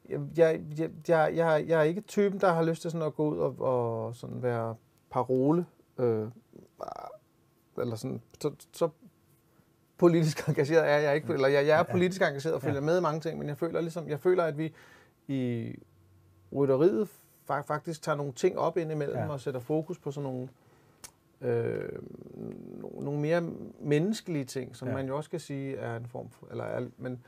Jeg, 0.09 0.61
jeg, 0.77 0.89
jeg, 1.07 1.35
jeg, 1.35 1.65
jeg, 1.67 1.79
er 1.79 1.83
ikke 1.83 2.01
typen, 2.01 2.41
der 2.41 2.53
har 2.53 2.63
lyst 2.63 2.81
til 2.81 2.91
sådan 2.91 3.07
at 3.07 3.15
gå 3.15 3.29
ud 3.29 3.37
og, 3.37 3.55
og 3.59 4.15
sådan 4.15 4.43
være 4.43 4.75
parole. 5.11 5.65
Øh, 5.99 6.27
eller 7.77 7.95
sådan, 7.95 8.21
så, 8.41 8.51
så 8.73 8.89
politisk 9.97 10.43
engageret 10.49 10.89
er 10.89 10.97
jeg 10.97 11.15
ikke. 11.15 11.33
Eller 11.33 11.47
jeg, 11.47 11.67
jeg 11.67 11.79
er 11.79 11.83
politisk 11.83 12.21
engageret 12.21 12.55
og 12.55 12.61
følger 12.61 12.81
med 12.81 12.97
i 12.97 13.01
mange 13.01 13.19
ting, 13.21 13.39
men 13.39 13.47
jeg 13.47 13.57
føler, 13.57 13.81
ligesom, 13.81 14.07
jeg 14.07 14.19
føler 14.19 14.43
at 14.43 14.57
vi 14.57 14.73
i 15.27 15.73
rytteriet 16.55 17.07
fa- 17.51 17.61
faktisk 17.61 18.01
tager 18.01 18.15
nogle 18.15 18.33
ting 18.33 18.57
op 18.59 18.77
indimellem 18.77 19.17
ja. 19.17 19.27
og 19.29 19.39
sætter 19.39 19.59
fokus 19.59 19.99
på 19.99 20.11
sådan 20.11 20.29
nogle, 20.29 20.49
øh, 21.41 21.89
no- 22.83 23.03
nogle 23.03 23.19
mere 23.19 23.41
menneskelige 23.81 24.45
ting, 24.45 24.75
som 24.75 24.87
Ja. 24.87 24.93
man 24.93 25.07
jo 25.07 25.17
også 25.17 25.29
kan 25.29 25.39
sige 25.39 25.75
er 25.75 25.95
en 25.95 26.05
form 26.07 26.29
for, 26.29 26.47
eller 26.51 26.63
er, 26.63 26.87
men, 26.97 27.19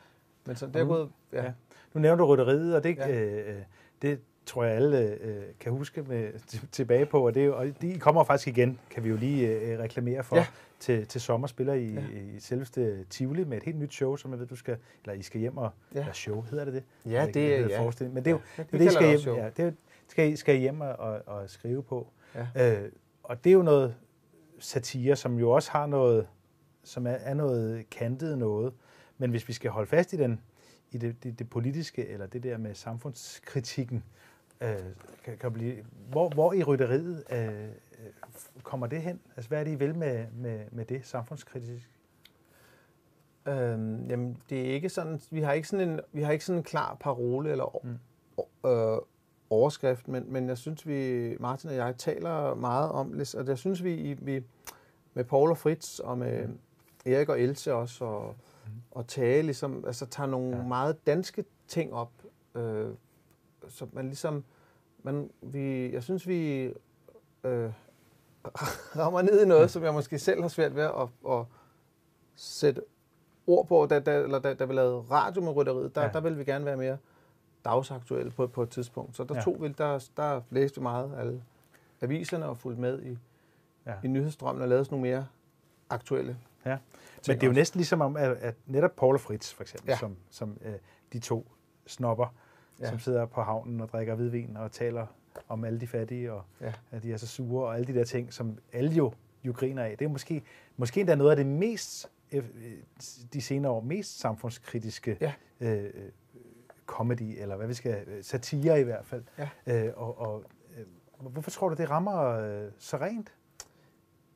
men 0.46 0.56
sådan, 0.56 0.74
det 0.74 0.80
er 0.80 0.84
nu- 0.86 0.90
gået, 0.94 1.10
ja. 1.34 1.44
ja. 1.44 1.52
Nu 1.94 2.02
nævner 2.02 2.16
du 2.18 2.26
rytteriet, 2.26 2.76
og 2.76 2.84
det, 2.84 2.98
ja. 2.98 3.10
Øh, 3.22 3.56
øh, 3.56 3.62
det 4.02 4.20
tror 4.46 4.64
jeg 4.64 4.76
alle 4.76 5.18
øh, 5.22 5.44
kan 5.60 5.72
huske 5.72 6.02
med, 6.04 6.32
tilbage 6.72 7.06
på, 7.06 7.26
og, 7.28 7.36
det, 7.36 7.54
og 7.54 7.82
de 7.82 8.00
kommer 8.00 8.24
faktisk 8.24 8.48
igen, 8.48 8.80
kan 8.90 9.04
vi 9.04 9.10
jo 9.10 9.16
lige 9.16 9.48
øh, 9.60 9.80
reklamere 9.80 10.24
for, 10.24 10.36
ja. 10.36 10.46
Til, 10.80 11.08
til 11.08 11.22
sommer 11.22 11.48
spiller 11.48 11.74
I, 11.74 11.86
ja. 11.94 12.02
I 12.36 12.40
selveste 12.40 13.04
Tivoli 13.10 13.44
med 13.44 13.58
et 13.58 13.64
helt 13.64 13.78
nyt 13.80 13.94
show, 13.94 14.16
som 14.16 14.32
jeg 14.32 14.40
ved, 14.40 14.48
du 14.48 14.56
skal, 14.56 14.78
eller 15.06 15.14
I 15.20 15.22
skal 15.22 15.40
hjem 15.42 15.58
og, 15.58 15.70
ja. 15.96 16.00
Eller 16.00 16.14
show, 16.14 16.42
hedder 16.42 16.66
det 16.66 16.74
det? 16.74 16.84
Ja, 17.06 17.20
ved 17.20 17.28
ikke, 17.28 17.40
det 17.40 17.56
er, 17.56 17.94
ja. 18.02 18.10
Men 18.10 18.16
det 18.26 18.28
er 18.28 18.32
jo 18.32 18.40
Ja, 18.58 18.64
det, 18.64 18.74
er 18.74 18.78
det 18.78 18.86
I 18.86 18.90
skal 18.94 19.08
det 19.12 19.20
hjem, 19.24 19.36
ja, 19.36 19.50
det 19.58 19.76
skal, 20.08 20.38
skal 20.38 20.56
I 20.56 20.60
hjem 20.60 20.82
og, 20.82 20.90
og, 20.90 21.22
og 21.26 21.50
skrive 21.50 21.84
på. 21.84 22.08
Ja. 22.56 22.82
Øh, 22.84 22.92
og 23.24 23.44
det 23.44 23.50
er 23.50 23.54
jo 23.54 23.62
noget 23.62 23.96
satire, 24.60 25.16
som 25.16 25.40
jo 25.40 25.52
også 25.52 25.72
har 25.72 25.86
noget, 25.86 26.28
som 26.84 27.08
er, 27.08 27.12
er 27.12 27.34
noget 27.34 27.90
kantet 27.90 28.38
noget. 28.38 28.74
Men 29.18 29.30
hvis 29.30 29.48
vi 29.48 29.54
skal 29.54 29.72
holde 29.72 29.90
fast 29.90 30.14
i 30.14 30.18
den, 30.18 30.42
i 30.92 30.98
det, 30.98 31.24
det, 31.24 31.40
det 31.40 31.50
politiske, 31.50 32.08
eller 32.08 32.26
det 32.26 32.44
der 32.44 32.58
med 32.58 32.76
samfundskritikken, 32.76 34.04
øh, 34.62 34.78
kan, 35.24 35.38
kan 35.38 35.54
blive, 35.54 35.86
hvor, 36.10 36.30
hvor 36.30 36.54
i 36.54 36.64
rytteriet 36.64 37.24
øh, 37.32 37.64
øh, 37.64 37.72
kommer 38.64 38.88
det 38.88 39.02
hen? 39.02 39.20
Altså, 39.36 39.50
hvad 39.50 39.60
er 39.60 39.64
det, 39.64 39.72
I 39.72 39.76
vil 39.76 39.96
med, 39.96 40.26
med, 40.32 40.66
med 40.72 40.86
det 40.86 41.06
samfundskritisk? 41.06 41.90
Øhm, 43.48 44.06
jamen, 44.06 44.38
det 44.50 44.70
er 44.70 44.74
ikke 44.74 44.90
sådan, 44.90 45.22
vi 45.32 45.42
har 45.42 45.54
ikke 45.54 45.68
sådan 45.68 45.90
en, 45.90 46.00
vi 46.12 46.22
har 46.22 46.32
ikke 46.32 46.46
sådan 46.46 46.58
en 46.60 46.64
klar 46.64 46.98
parole 47.00 47.52
eller 47.52 47.80
mm. 47.84 48.70
øh, 48.70 48.98
overskrift, 49.52 50.08
men, 50.08 50.26
men 50.28 50.50
jeg 50.50 50.58
synes, 50.58 50.88
vi, 50.88 51.36
Martin 51.40 51.70
og 51.70 51.76
jeg, 51.76 51.98
taler 51.98 52.56
meget 52.56 52.92
om, 52.92 53.14
det, 53.14 53.36
og 53.36 53.48
jeg 53.48 53.58
synes, 53.58 53.84
vi, 53.84 54.18
vi 54.22 54.44
med 55.14 55.24
Paul 55.24 55.50
og 55.50 55.58
Fritz 55.58 56.00
og 56.00 56.18
med 56.18 56.48
mm. 56.48 56.60
Erik 57.06 57.30
og 57.30 57.42
Else 57.42 57.74
også, 57.74 58.06
og, 58.06 58.36
mm. 58.66 58.72
og 58.92 59.08
Tage, 59.08 59.42
ligesom, 59.42 59.84
altså 59.88 60.06
tager 60.06 60.28
nogle 60.28 60.58
Ja. 60.58 60.64
meget 60.64 61.08
danske 61.08 61.46
ting 61.68 61.94
op, 61.94 62.12
øh, 62.56 62.90
så 63.68 63.88
man 63.94 64.06
ligesom, 64.06 64.44
man, 65.04 65.30
vi, 65.42 65.94
jeg 65.94 66.04
synes, 66.04 66.28
vi 66.28 66.64
øh, 67.44 67.72
rammer 69.00 69.22
ned 69.22 69.44
i 69.44 69.48
noget, 69.48 69.72
som 69.72 69.84
jeg 69.84 69.94
måske 69.94 70.20
selv 70.20 70.42
har 70.42 70.50
svært 70.50 70.76
ved 70.76 70.84
at, 70.84 71.32
at 71.32 71.46
sætte 72.36 72.82
ord 73.48 73.68
på, 73.68 73.88
da, 73.90 74.00
da, 74.00 74.18
eller 74.18 74.40
da, 74.40 74.54
da 74.54 74.66
vi 74.66 74.74
lavede 74.74 75.00
radio 75.12 75.42
med 75.42 75.56
rytteriet, 75.56 75.96
der, 75.96 76.02
ja. 76.02 76.08
der 76.08 76.20
ville 76.20 76.38
vi 76.38 76.44
gerne 76.44 76.66
være 76.66 76.78
mere 76.78 76.98
dagsaktuelle 77.66 78.32
på, 78.32 78.48
på 78.48 78.64
et 78.64 78.70
tidspunkt. 78.70 79.16
Så 79.18 79.24
der 79.24 79.36
Ja. 79.36 79.42
tog 79.42 79.62
vi, 79.62 79.68
der, 79.78 80.08
der 80.18 80.42
læste 80.50 80.78
vi 80.78 80.82
meget 80.84 81.12
alle 81.20 81.44
aviserne 82.02 82.46
og 82.46 82.58
fulgte 82.58 82.82
med 82.82 83.02
i, 83.04 83.18
Ja. 83.86 83.94
i 84.04 84.08
nyhedsstrømmen 84.08 84.62
og 84.62 84.68
lavede 84.70 84.86
sådan 84.86 84.98
nogle 85.00 85.12
mere 85.12 85.28
aktuelle 85.90 86.38
Ja. 86.66 86.78
Men 87.28 87.36
det 87.36 87.44
er 87.44 87.48
jo 87.48 87.54
næsten 87.54 87.78
ligesom 87.78 88.02
om, 88.02 88.18
at, 88.18 88.32
at 88.32 88.56
netop 88.68 88.96
Paul 88.96 89.14
og 89.16 89.22
Fritz, 89.22 89.54
for 89.54 89.64
eksempel, 89.64 89.90
ja. 89.90 89.98
Som, 89.98 90.16
som 90.30 90.58
øh, 90.62 90.74
de 91.14 91.20
to 91.20 91.48
snopper, 91.88 92.34
ja. 92.80 92.84
Ja. 92.86 92.90
som 92.90 93.00
sidder 93.00 93.26
på 93.26 93.42
havnen 93.42 93.82
og 93.82 93.90
drikker 93.90 94.16
hvidvin 94.16 94.58
og 94.58 94.72
taler 94.72 95.06
om 95.50 95.64
alle 95.64 95.80
de 95.80 95.88
fattige, 95.88 96.34
og 96.34 96.44
Ja. 96.62 96.74
at 96.92 97.04
de 97.04 97.14
er 97.14 97.18
så 97.18 97.28
sure, 97.28 97.66
og 97.68 97.76
alle 97.76 97.88
de 97.88 97.94
der 97.94 98.04
ting, 98.04 98.34
som 98.34 98.58
alle 98.74 98.92
jo, 98.92 99.14
jo 99.44 99.52
griner 99.52 99.84
af. 99.84 99.98
Det 99.98 100.06
er 100.06 100.10
måske, 100.10 100.44
måske 100.78 101.00
endda 101.00 101.16
noget 101.16 101.32
af 101.32 101.38
det 101.38 101.46
mest 101.46 102.10
de 103.34 103.42
senere 103.42 103.72
år 103.72 103.82
mest 103.82 104.20
samfundskritiske 104.20 105.18
Ja. 105.22 105.34
øh, 105.60 105.94
comedy, 106.86 107.42
eller 107.42 107.56
hvad 107.58 107.68
vi 107.68 107.74
skal, 107.74 108.24
satire 108.24 108.80
i 108.80 108.84
hvert 108.84 109.06
fald. 109.06 109.24
Ja. 109.38 109.50
Øh, 109.88 109.94
og, 109.96 110.20
og 110.20 110.44
øh, 110.78 110.86
hvorfor 111.32 111.52
tror 111.52 111.70
du, 111.70 111.76
det 111.76 111.90
rammer 111.90 112.22
øh, 112.24 112.72
så 112.78 112.98
rent? 112.98 113.34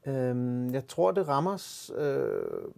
Øhm, 0.06 0.74
jeg 0.74 0.88
tror, 0.88 1.12
det 1.12 1.28
rammer... 1.28 1.90
Øh, 1.98 2.72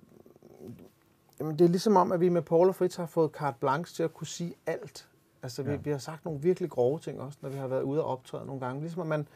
jamen, 1.40 1.60
det 1.60 1.66
er 1.66 1.70
ligesom 1.70 1.96
om, 1.96 2.12
at 2.12 2.20
vi 2.20 2.30
med 2.30 2.42
Paul 2.42 2.68
og 2.68 2.76
Fritz 2.76 2.96
har 2.96 3.06
fået 3.06 3.32
carte 3.32 3.58
blanche 3.60 3.96
til 3.96 4.04
at 4.04 4.14
kunne 4.14 4.28
sige 4.28 4.54
alt. 4.66 5.10
Altså, 5.44 5.64
vi, 5.64 5.72
Ja. 5.72 5.78
vi 5.78 5.90
har 5.90 5.98
sagt 5.98 6.26
nogle 6.26 6.42
virkelig 6.42 6.70
grove 6.70 7.00
ting 7.00 7.22
også, 7.22 7.38
når 7.42 7.50
vi 7.50 7.58
har 7.58 7.68
været 7.68 7.82
ude 7.82 8.04
og 8.04 8.10
optræde 8.12 8.46
nogle 8.46 8.62
gange. 8.62 8.82
Ligesom 8.82 9.02
at 9.02 9.08
man... 9.08 9.28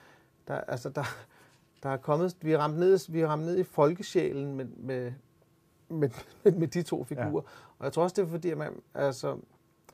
Der, 0.48 0.56
altså, 0.62 0.90
der, 0.90 1.04
der 1.84 1.90
er 1.90 1.98
kommet... 1.98 2.38
Vi 2.42 2.52
har 2.52 2.58
ramt 2.58 2.80
ned, 2.80 3.12
vi 3.12 3.20
har 3.20 3.28
ramt 3.28 3.46
ned 3.46 3.58
i 3.58 3.64
folkesjælen 3.64 4.56
med, 4.56 4.66
med, 4.66 5.12
med, 5.90 6.10
med, 6.44 6.52
med 6.52 6.68
de 6.68 6.84
to 6.84 7.04
figurer. 7.04 7.28
Ja. 7.32 7.50
Og 7.80 7.86
jeg 7.86 7.94
tror 7.94 8.04
også, 8.04 8.14
det 8.22 8.28
er 8.28 8.32
fordi, 8.32 8.50
at, 8.50 8.58
man, 8.58 8.74
altså, 8.94 9.38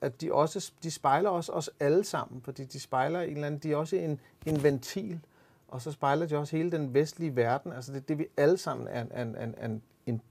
at 0.01 0.21
de 0.21 0.33
også 0.33 0.71
de 0.83 0.91
spejler 0.91 1.29
også 1.29 1.51
os 1.51 1.69
alle 1.79 2.03
sammen, 2.03 2.41
fordi 2.41 2.65
de 2.65 2.79
spejler 2.79 3.21
en 3.21 3.33
eller 3.33 3.47
anden, 3.47 3.59
de 3.59 3.71
er 3.71 3.75
også 3.75 3.95
en, 3.95 4.19
en 4.45 4.63
ventil, 4.63 5.19
og 5.67 5.81
så 5.81 5.91
spejler 5.91 6.25
de 6.25 6.37
også 6.37 6.55
hele 6.55 6.71
den 6.71 6.93
vestlige 6.93 7.35
verden. 7.35 7.73
Altså 7.73 7.91
det 7.91 7.97
er 7.97 8.05
det, 8.05 8.17
vi 8.17 8.27
alle 8.37 8.57
sammen 8.57 8.87
er, 8.87 9.05
er, 9.11 9.25
er, 9.35 9.47
er 9.57 9.77
en 10.05 10.21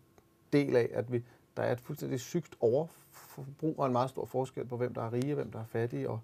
del 0.52 0.76
af, 0.76 0.90
at 0.92 1.12
vi, 1.12 1.24
der 1.56 1.62
er 1.62 1.72
et 1.72 1.80
fuldstændig 1.80 2.20
sygt 2.20 2.56
overforbrug 2.60 3.74
og 3.78 3.86
en 3.86 3.92
meget 3.92 4.10
stor 4.10 4.24
forskel 4.24 4.66
på, 4.66 4.76
hvem 4.76 4.94
der 4.94 5.02
er 5.02 5.12
rige 5.12 5.32
og 5.32 5.34
hvem 5.34 5.50
der 5.50 5.60
er 5.60 5.64
fattige, 5.64 6.10
og 6.10 6.20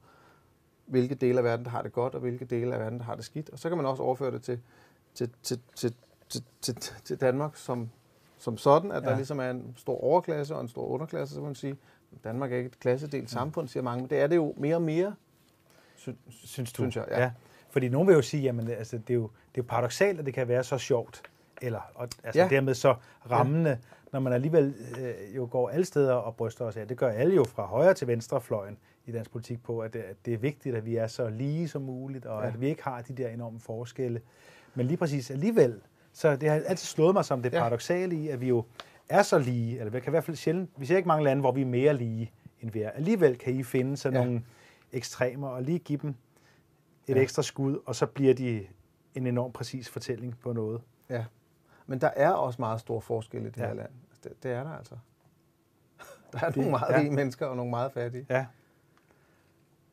hvilke 0.87 1.14
dele 1.14 1.38
af 1.38 1.44
verden, 1.44 1.64
der 1.64 1.70
har 1.70 1.82
det 1.82 1.92
godt, 1.92 2.14
og 2.14 2.20
hvilke 2.20 2.44
dele 2.44 2.75
af 2.75 2.80
verden, 2.80 2.99
der 2.99 3.04
har 3.04 3.14
det 3.14 3.25
skidt. 3.25 3.50
Og 3.50 3.58
så 3.58 3.68
kan 3.68 3.76
man 3.76 3.87
også 3.87 4.02
overføre 4.02 4.30
det 4.30 4.42
til, 4.42 4.61
til, 5.14 5.30
til, 5.42 5.61
til, 5.75 5.94
til, 6.28 6.44
til, 6.61 6.76
til 7.04 7.20
Danmark 7.20 7.56
som, 7.56 7.90
som 8.38 8.58
sådan, 8.58 8.92
at. 8.92 9.02
Ja. 9.02 9.08
der 9.08 9.16
ligesom 9.16 9.40
er 9.40 9.50
en 9.50 9.75
stor 9.76 10.04
overklasse 10.04 10.54
og 10.54 10.61
en 10.61 10.68
stor 10.68 10.87
underklasse, 10.87 11.34
så 11.34 11.40
kan 11.40 11.46
man 11.46 11.54
sige, 11.54 11.76
Danmark 12.25 12.52
er 12.52 12.57
ikke 12.57 12.66
et 12.69 12.81
klassedelt 12.81 13.31
samfund, 13.31 13.69
siger 13.69 13.83
mange, 13.83 14.00
men 14.02 14.11
det 14.11 14.19
er 14.21 14.26
det 14.26 14.37
jo 14.37 14.54
mere 14.57 14.75
og 14.75 14.83
mere, 14.83 15.14
sy- 15.97 16.09
Synes 16.31 16.73
du? 16.73 16.83
synes 16.83 16.97
jeg. 16.97 17.04
Ja. 17.11 17.21
ja. 17.23 17.31
Fordi 17.71 17.88
nogen 17.88 18.09
vil 18.09 18.14
jo 18.14 18.23
sige, 18.23 18.42
jamen 18.42 18.69
altså, 18.71 18.99
det, 18.99 19.11
er 19.11 19.14
jo, 19.14 19.23
det 19.23 19.31
er 19.61 19.64
jo 19.64 19.64
paradoxalt, 19.69 20.19
at 20.21 20.26
det 20.26 20.35
kan 20.35 20.49
være 20.49 20.64
så 20.64 20.78
sjovt, 20.78 21.23
eller 21.62 21.81
og, 21.95 22.09
altså, 22.25 22.40
Ja. 22.42 22.49
dermed 22.49 22.75
så 22.75 22.95
rammende, 23.31 23.71
ja. 23.71 23.76
når 24.12 24.21
man 24.21 24.33
alligevel 24.33 24.75
øh, 25.00 25.37
jo 25.37 25.49
går 25.50 25.69
alle 25.69 25.85
steder 25.85 26.12
og 26.14 26.37
bryster 26.37 26.64
os 26.64 26.76
af. 26.76 26.88
Det 26.88 26.97
gør 26.97 27.09
alle 27.11 27.35
jo 27.35 27.45
fra 27.45 27.66
højre 27.66 27.95
til 27.95 28.07
venstrefløjen 28.07 28.78
i 29.07 29.12
dansk 29.12 29.31
politik 29.31 29.62
på, 29.62 29.81
at 29.81 29.92
det, 29.92 29.99
at 29.99 30.16
det 30.26 30.35
er 30.35 30.38
vigtigt, 30.38 30.76
at 30.76 30.87
vi 30.87 30.97
er 30.97 31.07
så 31.07 31.28
lige 31.28 31.69
som 31.69 31.83
muligt, 31.83 32.26
og 32.26 32.42
ja. 32.42 32.49
at 32.49 32.61
vi 32.61 32.66
ikke 32.69 32.83
har 32.85 33.02
de 33.02 33.12
der 33.14 33.28
enorme 33.28 33.61
forskelle. 33.61 34.21
Men 34.75 34.87
lige 34.87 34.97
præcis 34.97 35.31
alligevel, 35.31 35.81
så 36.12 36.37
det 36.37 36.49
har 36.49 36.57
altid 36.57 36.87
slået 36.87 37.14
mig 37.14 37.25
som 37.25 37.42
det 37.42 37.52
Ja. 37.52 37.59
paradoxale 37.59 38.14
i, 38.14 38.28
at 38.28 38.40
vi 38.40 38.49
jo 38.49 38.64
er 39.12 39.23
så 39.23 39.38
lige, 39.38 39.78
eller 39.78 39.90
vi 39.92 40.00
kan 40.00 40.11
i 40.11 40.14
hvert 40.14 40.25
fald 40.25 40.37
sjældent, 40.37 40.71
vi 40.76 40.87
ser 40.87 40.97
ikke 40.97 41.09
mange 41.09 41.25
lande, 41.25 41.40
hvor 41.40 41.52
vi 41.52 41.61
er 41.62 41.66
mere 41.66 41.95
lige, 41.95 42.33
end 42.61 42.71
vi 42.71 42.83
er. 42.83 42.90
Alligevel 42.90 43.38
kan 43.38 43.52
I 43.54 43.62
finde 43.62 43.97
sådan 43.97 44.19
Ja. 44.21 44.25
nogle 44.25 44.42
ekstremer, 44.92 45.49
og 45.49 45.62
lige 45.62 45.78
give 45.78 45.99
dem 46.02 46.14
et 47.07 47.16
Ja. 47.16 47.21
ekstra 47.21 47.42
skud, 47.42 47.78
og 47.87 47.95
så 47.95 48.07
bliver 48.07 48.35
de 48.35 48.66
en 49.14 49.26
enorm 49.26 49.52
præcis 49.52 49.88
fortælling 49.88 50.38
på 50.38 50.52
noget. 50.52 50.81
Ja. 51.11 51.25
Men 51.87 52.00
der 52.00 52.11
er 52.16 52.31
også 52.31 52.57
meget 52.62 52.81
stor 52.81 53.00
forskel 53.00 53.42
i 53.42 53.45
det 53.45 53.57
ja. 53.57 53.62
Ja. 53.62 53.69
her 53.69 53.75
land. 53.75 53.90
Altså, 54.11 54.28
Det, 54.28 54.42
det 54.42 54.52
er 54.52 54.62
der 54.64 54.71
altså. 54.71 54.95
Der 56.33 56.38
er 56.40 56.47
Det- 56.47 56.57
nogle 56.57 56.71
meget 56.71 56.92
ja. 56.95 56.99
rige 57.00 57.11
mennesker 57.11 57.47
og 57.47 57.57
nogle 57.57 57.71
meget 57.71 57.92
fattige. 57.92 58.26
Ja. 58.31 58.47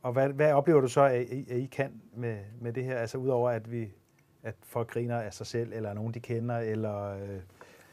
Og 0.01 0.13
hvad, 0.13 0.29
hvad 0.29 0.51
oplever 0.53 0.81
du 0.81 0.87
så, 0.87 1.01
at 1.01 1.21
I, 1.29 1.51
at 1.51 1.57
I 1.57 1.65
kan 1.65 2.01
med, 2.15 2.39
med 2.61 2.73
det 2.73 2.83
her? 2.83 2.97
Altså 2.97 3.17
udover 3.17 3.49
at 3.49 3.71
vi 3.71 3.91
at 4.43 4.55
folk 4.63 4.89
griner 4.89 5.19
af 5.21 5.33
sig 5.33 5.47
selv, 5.47 5.73
eller 5.73 5.93
nogen 5.93 6.13
de 6.13 6.19
kender, 6.19 6.57
eller... 6.57 7.03
Øh, 7.03 7.39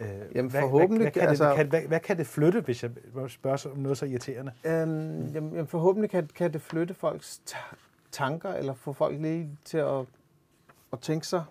øh, 0.01 0.09
Jamen, 0.35 0.51
hvad, 0.51 0.61
forhåbentlig, 0.61 0.99
Hvad, 0.99 1.13
hvad, 1.13 1.21
kan 1.23 1.29
altså- 1.29 1.49
det, 1.49 1.57
kan, 1.57 1.69
hvad, 1.69 1.81
hvad 1.83 2.01
kan 2.01 2.19
det 2.19 2.27
flytte, 2.27 2.61
hvis 2.61 2.83
jeg 2.83 2.91
må 3.15 3.29
spørge 3.29 3.59
så- 3.59 3.71
om 3.71 3.77
noget 3.79 3.99
så 3.99 4.07
irriterende? 4.07 4.53
Øhm, 4.65 5.27
jamen, 5.35 5.67
forhåbentlig 5.67 6.11
kan, 6.11 6.29
kan 6.35 6.53
det 6.53 6.61
flytte 6.63 6.95
folks 6.95 7.41
ta- 7.47 7.77
tanker, 8.13 8.53
eller 8.53 8.75
få 8.75 8.93
folk 8.93 9.21
lige 9.21 9.59
til 9.65 9.79
at, 9.79 10.05
at 10.93 11.01
tænke 11.01 11.27
sig 11.27 11.45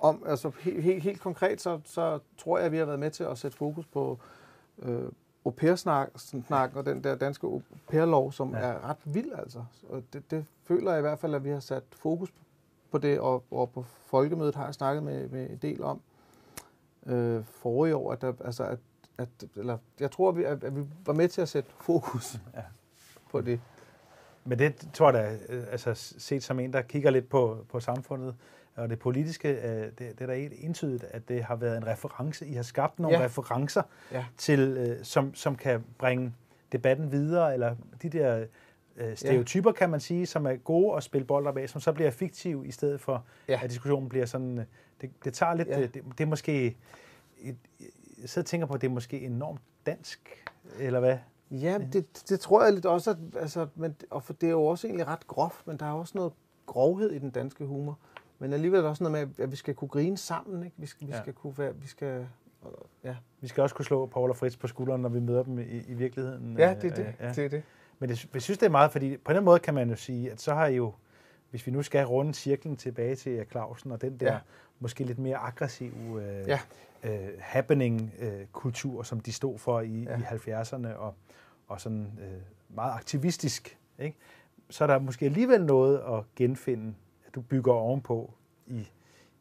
om. 0.00 0.22
Altså 0.26 0.50
helt, 0.60 0.82
helt, 0.82 1.02
helt 1.02 1.20
konkret, 1.20 1.60
så, 1.60 1.80
så 1.84 2.18
tror 2.38 2.58
jeg, 2.58 2.66
at 2.66 2.72
vi 2.72 2.76
har 2.76 2.84
været 2.84 2.98
med 2.98 3.10
til 3.10 3.24
at 3.24 3.38
sætte 3.38 3.56
fokus 3.56 3.86
på 3.86 4.18
øh, 4.82 5.02
au 5.44 5.50
pair-snak 5.50 6.08
snak, 6.16 6.76
og 6.76 6.86
den 6.86 7.04
der 7.04 7.14
danske 7.14 7.46
au 7.46 7.62
pair-lov, 7.88 8.32
som. 8.32 8.54
Ja. 8.54 8.58
er 8.60 8.88
ret 8.90 8.96
vild 9.04 9.32
altså. 9.38 9.64
Og 9.88 10.02
det, 10.12 10.30
det 10.30 10.44
føler 10.64 10.90
jeg 10.90 10.98
i 10.98 11.02
hvert 11.02 11.18
fald, 11.18 11.34
at 11.34 11.44
vi 11.44 11.50
har 11.50 11.60
sat 11.60 11.82
fokus 11.92 12.32
på 12.90 12.98
det, 12.98 13.20
og, 13.20 13.42
og 13.50 13.70
på 13.70 13.82
folkemødet 14.06 14.54
har 14.54 14.64
jeg 14.64 14.74
snakket 14.74 15.02
med, 15.02 15.28
med 15.28 15.50
en 15.50 15.58
del 15.62 15.82
om 15.84 16.00
øh, 17.10 17.44
forrige 17.44 17.96
år, 17.96 18.12
at, 18.12 18.20
der, 18.20 18.32
altså, 18.44 18.64
at, 18.64 18.78
at 19.18 19.28
eller, 19.56 19.78
jeg 20.00 20.10
tror, 20.10 20.28
at 20.28 20.36
vi, 20.36 20.44
at, 20.44 20.64
at 20.64 20.76
vi 20.76 20.80
var 21.06 21.12
med 21.12 21.28
til 21.28 21.40
at 21.40 21.48
sætte 21.48 21.70
fokus 21.80 22.34
Ja. 22.56 22.62
på 23.30 23.40
det. 23.40 23.60
Men 24.44 24.58
det 24.58 24.88
tror 24.94 25.12
jeg 25.12 25.38
da, 25.48 25.54
øh, 25.54 25.64
altså 25.70 25.94
set 26.18 26.42
som 26.42 26.60
en, 26.60 26.72
der 26.72 26.82
kigger 26.82 27.10
lidt 27.10 27.28
på, 27.28 27.64
på 27.68 27.80
samfundet, 27.80 28.34
og 28.76 28.90
det 28.90 28.98
politiske, 28.98 29.48
øh, 29.48 29.82
det, 29.84 29.98
det 29.98 30.20
er 30.20 30.26
da 30.26 30.34
helt 30.34 30.54
entydigt, 30.56 31.04
at 31.04 31.28
det 31.28 31.44
har 31.44 31.56
været 31.56 31.76
en 31.76 31.86
reference. 31.86 32.46
I 32.46 32.52
har 32.54 32.62
skabt 32.62 32.98
nogle 32.98 33.16
Ja. 33.16 33.20
ja. 33.22 33.26
referencer, 33.26 33.82
Ja. 34.12 34.24
til, 34.36 34.60
øh, 34.60 35.04
som, 35.04 35.34
som 35.34 35.56
kan 35.56 35.84
bringe 35.98 36.34
debatten 36.72 37.12
videre, 37.12 37.54
eller 37.54 37.76
de 38.02 38.08
der 38.08 38.46
øh, 38.96 39.16
stereotyper, 39.16 39.70
ja. 39.70 39.74
kan 39.74 39.90
man 39.90 40.00
sige, 40.00 40.26
som 40.26 40.46
er 40.46 40.56
gode 40.56 40.96
at 40.96 41.02
spille 41.02 41.24
bold 41.26 41.46
op 41.46 41.56
af, 41.56 41.68
som 41.70 41.80
så 41.80 41.92
bliver 41.92 42.10
fiktive, 42.10 42.66
i 42.66 42.70
stedet 42.70 43.00
for, 43.00 43.24
Ja. 43.48 43.60
at 43.62 43.70
diskussionen 43.70 44.08
bliver 44.08 44.26
sådan... 44.26 44.58
øh, 44.58 44.64
Det, 45.00 45.10
det 45.24 45.34
tager 45.34 45.54
lidt... 45.54 45.68
Ja. 45.68 45.78
Ja. 45.80 45.86
Det, 45.86 46.04
det 46.18 46.20
er 46.20 46.26
måske... 46.28 46.76
Et, 47.40 47.56
jeg 48.20 48.28
sidder 48.28 48.44
og 48.44 48.46
tænker 48.46 48.66
på, 48.66 48.74
at 48.74 48.80
det 48.80 48.86
er 48.86 48.92
måske 48.92 49.20
enormt 49.20 49.60
dansk, 49.86 50.44
eller 50.78 51.00
hvad? 51.00 51.18
Ja, 51.50 51.78
det, 51.92 52.22
det 52.28 52.40
tror 52.40 52.64
jeg 52.64 52.72
lidt 52.72 52.86
også, 52.86 53.10
at, 53.10 53.16
altså, 53.40 53.66
men, 53.74 53.96
og 54.10 54.22
for 54.22 54.32
det 54.32 54.46
er 54.46 54.50
jo 54.50 54.64
også 54.64 54.86
egentlig 54.86 55.06
ret 55.06 55.26
groft, 55.26 55.66
men 55.66 55.76
der 55.76 55.86
er 55.86 55.92
også 55.92 56.12
noget 56.18 56.32
grovhed 56.66 57.10
i 57.12 57.18
den 57.18 57.30
danske 57.30 57.64
humor. 57.64 57.98
Men 58.38 58.52
alligevel 58.52 58.78
er 58.78 58.82
der 58.82 58.88
også 58.88 59.04
noget 59.04 59.28
med, 59.38 59.44
at 59.44 59.50
vi 59.50 59.56
skal 59.56 59.74
kunne 59.74 59.88
grine 59.88 60.16
sammen, 60.18 60.64
ikke? 60.64 60.76
Vi 60.78 60.86
skal, 60.86 61.06
vi 61.06 61.12
Ja. 61.12 61.18
skal 61.22 61.32
kunne 61.32 61.58
være, 61.58 61.74
vi 61.76 61.86
skal, 61.86 62.26
ja. 63.04 63.16
Vi 63.40 63.48
skal 63.48 63.62
også 63.62 63.74
kunne 63.74 63.84
slå 63.84 64.06
Paul 64.06 64.30
og 64.30 64.36
Fritz 64.36 64.56
på 64.56 64.66
skulderen, 64.66 65.02
når 65.02 65.08
vi 65.08 65.20
møder 65.20 65.42
dem 65.42 65.58
i, 65.58 65.62
i 65.88 65.94
virkeligheden. 65.94 66.56
Ja, 66.58 66.70
Øh, 66.70 66.82
det 66.82 66.90
er 66.90 66.94
det. 66.94 67.06
øh, 67.06 67.14
ja. 67.20 67.28
det, 67.32 67.44
er 67.44 67.48
det. 67.48 67.62
Men 68.00 68.08
det, 68.08 68.28
jeg 68.34 68.42
synes, 68.42 68.58
det 68.58 68.66
er 68.66 68.70
meget, 68.70 68.92
fordi 68.92 69.16
på 69.16 69.32
den 69.32 69.44
måde 69.44 69.58
kan 69.58 69.74
man 69.74 69.90
jo 69.90 69.96
sige, 69.96 70.30
at 70.30 70.40
så 70.40 70.54
har 70.54 70.66
I 70.66 70.76
jo, 70.76 70.92
hvis 71.50 71.66
vi 71.66 71.72
nu 71.72 71.82
skal 71.82 72.04
runde 72.06 72.34
cirklen 72.34 72.76
tilbage 72.76 73.16
til 73.16 73.46
Clausen, 73.50 73.92
og 73.92 74.00
den 74.02 74.16
der 74.16 74.32
Ja. 74.32 74.38
måske 74.80 75.04
lidt 75.04 75.18
mere 75.18 75.36
aggressive 75.36 76.22
øh, 76.22 76.48
Ja. 76.48 76.60
øh, 77.02 77.28
happening-kultur, 77.38 79.02
som 79.02 79.20
de 79.20 79.32
stod 79.32 79.58
for 79.58 79.80
i, 79.80 80.02
Ja. 80.02 80.10
ja. 80.10 80.18
i 80.18 80.22
70'erne, 80.62 80.88
og, 80.94 81.14
og 81.68 81.80
sådan 81.80 82.18
øh, 82.20 82.40
meget 82.76 82.92
aktivistisk, 82.94 83.78
ikke? 83.98 84.16
så 84.70 84.84
er 84.84 84.86
der 84.86 84.98
måske 84.98 85.24
alligevel 85.26 85.64
noget 85.66 85.98
at 85.98 86.24
genfinde, 86.36 86.94
at 87.26 87.34
du 87.34 87.40
bygger 87.40 87.72
ovenpå 87.72 88.34
i, 88.66 88.88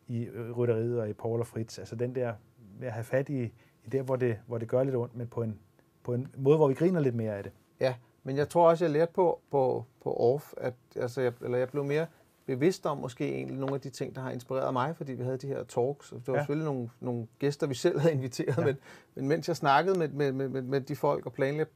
i 0.08 0.24
øh, 0.24 0.52
rytteriet 0.52 1.00
og 1.02 1.10
i 1.10 1.14
Paul 1.14 1.40
og 1.40 1.48
Fritz. 1.48 1.80
Altså 1.80 1.96
den 1.96 2.16
der 2.16 2.34
med 2.80 2.88
at 2.88 2.94
have 2.94 3.04
fat 3.04 3.30
i, 3.30 3.44
i 3.86 3.90
der, 3.92 4.02
hvor 4.02 4.16
det, 4.16 4.38
hvor 4.48 4.58
det 4.58 4.68
gør 4.68 4.84
lidt 4.84 4.96
ondt, 4.96 5.16
men 5.16 5.28
på 5.28 5.44
en, 5.44 5.60
på 6.04 6.14
en 6.14 6.28
måde, 6.38 6.58
hvor 6.58 6.68
vi 6.68 6.74
griner 6.74 7.00
lidt 7.00 7.16
mere 7.16 7.36
af 7.38 7.44
det. 7.44 7.52
Ja, 7.80 7.96
men 8.30 8.38
jeg 8.38 8.50
tror 8.50 8.70
også, 8.70 8.86
jeg 8.86 8.92
lærte 8.92 9.12
på, 9.14 9.40
på, 9.52 9.86
på 10.04 10.14
off, 10.14 10.54
at 10.58 10.74
altså, 10.96 11.22
jeg, 11.22 11.34
eller 11.42 11.58
jeg 11.58 11.70
blev 11.70 11.84
mere 11.84 12.06
bevidst 12.46 12.86
om 12.86 12.98
måske 12.98 13.34
egentlig 13.34 13.58
nogle 13.58 13.76
af 13.76 13.82
de 13.82 13.90
ting, 13.90 14.16
der 14.16 14.22
har 14.22 14.32
inspireret 14.32 14.74
mig, 14.74 14.96
fordi 14.96 15.14
vi 15.14 15.24
havde 15.24 15.38
de 15.38 15.48
her 15.48 15.64
talks. 15.64 16.10
Det 16.10 16.28
var 16.28 16.34
ja. 16.34 16.40
Selvfølgelig 16.40 16.66
nogle, 16.66 16.90
nogle 17.00 17.28
gæster, 17.40 17.68
vi 17.68 17.74
selv 17.74 18.00
havde 18.00 18.14
inviteret, 18.14 18.58
ja. 18.58 18.66
Men, 18.66 18.78
men 19.16 19.28
mens 19.28 19.48
jeg 19.48 19.56
snakkede 19.56 20.00
med, 20.00 20.08
med, 20.08 20.32
med, 20.32 20.62
med, 20.62 20.82
de 20.82 20.96
folk 20.96 21.26
og 21.26 21.34
planlagde, 21.34 21.72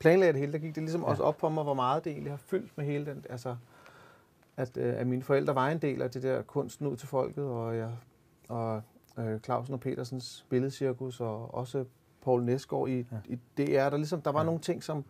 planlagde 0.00 0.32
det 0.32 0.40
hele, 0.40 0.52
der 0.52 0.58
gik 0.58 0.74
det 0.74 0.82
ligesom 0.82 1.00
ja. 1.00 1.06
Også 1.06 1.22
op 1.22 1.40
for 1.40 1.48
mig, 1.48 1.64
hvor 1.64 1.74
meget 1.74 2.04
det 2.04 2.10
egentlig 2.10 2.32
har 2.32 2.36
fyldt 2.36 2.72
med 2.76 2.84
hele 2.84 3.06
den, 3.06 3.24
altså 3.30 3.56
at, 4.56 4.76
øh, 4.76 4.94
at 5.00 5.06
mine 5.06 5.22
forældre 5.22 5.54
var 5.54 5.68
en 5.68 5.78
del 5.78 6.02
af 6.02 6.10
det 6.10 6.22
der 6.22 6.42
kunsten 6.42 6.86
ud 6.86 6.96
til 6.96 7.08
folket, 7.08 7.44
og, 7.44 7.76
jeg, 7.76 7.90
og 8.48 8.82
øh, 9.18 9.40
Clausen 9.40 9.74
og 9.74 9.80
Petersens 9.80 10.46
billedcirkus, 10.48 11.20
og 11.20 11.54
også 11.54 11.84
Paul 12.22 12.44
Næsgaard 12.44 12.88
i, 12.88 13.06
ja. 13.12 13.16
I 13.24 13.38
DR, 13.58 13.90
der 13.90 13.96
ligesom, 13.96 14.22
der 14.22 14.32
var. 14.32 14.40
Ja. 14.40 14.44
nogle 14.44 14.60
ting, 14.60 14.82
som 14.82 15.04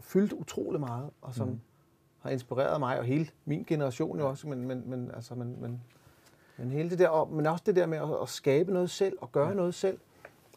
fyldte 0.00 0.36
utrolig 0.36 0.80
meget, 0.80 1.10
og 1.22 1.34
som 1.34 1.48
mm. 1.48 1.60
Har 2.24 2.30
inspireret 2.30 2.80
mig, 2.80 2.98
og 2.98 3.04
hele 3.04 3.28
min 3.44 3.64
generation 3.66 4.18
jo 4.18 4.28
også, 4.28 4.48
men, 4.48 4.66
men, 4.66 4.82
men, 4.86 5.10
altså, 5.14 5.34
men, 5.34 5.56
men, 5.60 5.80
men 6.56 6.70
hele 6.70 6.90
det 6.90 6.98
der, 6.98 7.08
og, 7.08 7.32
men 7.32 7.46
også 7.46 7.62
det 7.66 7.76
der 7.76 7.86
med 7.86 7.98
at, 7.98 8.22
at 8.22 8.28
skabe 8.28 8.72
noget 8.72 8.90
selv, 8.90 9.18
og 9.20 9.32
gøre 9.32 9.48
ja. 9.48 9.54
Noget 9.54 9.74
selv, 9.74 9.98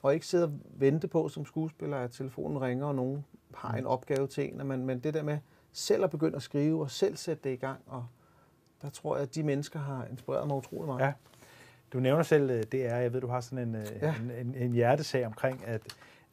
og 0.03 0.13
ikke 0.13 0.25
sidde 0.25 0.43
og 0.43 0.51
vente 0.63 1.07
på 1.07 1.29
som 1.29 1.45
skuespiller, 1.45 1.97
at 1.97 2.11
telefonen 2.11 2.61
ringer, 2.61 2.85
og 2.85 2.95
nogen 2.95 3.25
har 3.55 3.77
en 3.77 3.85
opgave 3.85 4.27
til 4.27 4.53
en, 4.53 4.67
men, 4.67 4.85
men 4.85 4.99
det 4.99 5.13
der 5.13 5.23
med 5.23 5.37
selv 5.71 6.03
at 6.03 6.09
begynde 6.09 6.35
at 6.35 6.41
skrive, 6.41 6.81
og 6.81 6.91
selv 6.91 7.17
sætte 7.17 7.43
det 7.43 7.53
i 7.53 7.55
gang, 7.55 7.79
og 7.87 8.05
der 8.81 8.89
tror 8.89 9.15
jeg, 9.15 9.23
at 9.23 9.35
de 9.35 9.43
mennesker 9.43 9.79
har 9.79 10.05
inspireret 10.05 10.47
mig 10.47 10.57
utrolig 10.57 10.87
meget. 10.87 11.01
Ja. 11.01 11.13
Du 11.93 11.99
nævner 11.99 12.23
selv 12.23 12.49
øh, 12.49 12.63
DR. 12.63 12.75
Jeg 12.77 13.13
ved, 13.13 13.21
du 13.21 13.27
har 13.27 13.41
sådan 13.41 13.67
en, 13.67 13.75
øh, 13.75 13.85
ja. 14.01 14.15
en, 14.15 14.31
en, 14.31 14.55
en 14.55 14.71
hjertesag 14.71 15.25
omkring, 15.25 15.65
at, 15.65 15.81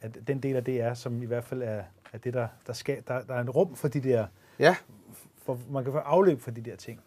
at 0.01 0.17
den 0.27 0.39
del 0.39 0.55
af 0.55 0.63
DR, 0.63 0.93
som 0.93 1.23
i 1.23 1.25
hvert 1.25 1.43
fald 1.43 1.63
er, 1.63 1.83
er 2.15 2.19
det, 2.19 2.33
der, 2.33 2.47
der, 2.67 2.73
skal, 2.73 3.03
der, 3.07 3.21
der 3.21 3.33
er 3.33 3.41
en 3.41 3.49
rum 3.49 3.75
for 3.75 3.87
de 3.87 3.99
der, 3.99 4.27
ja. 4.59 4.75
for 5.43 5.59
man 5.69 5.83
kan 5.83 5.93
få 5.93 5.99
afløb 5.99 6.41
for 6.41 6.51
de 6.51 6.61
der 6.61 6.75
ting. 6.75 7.01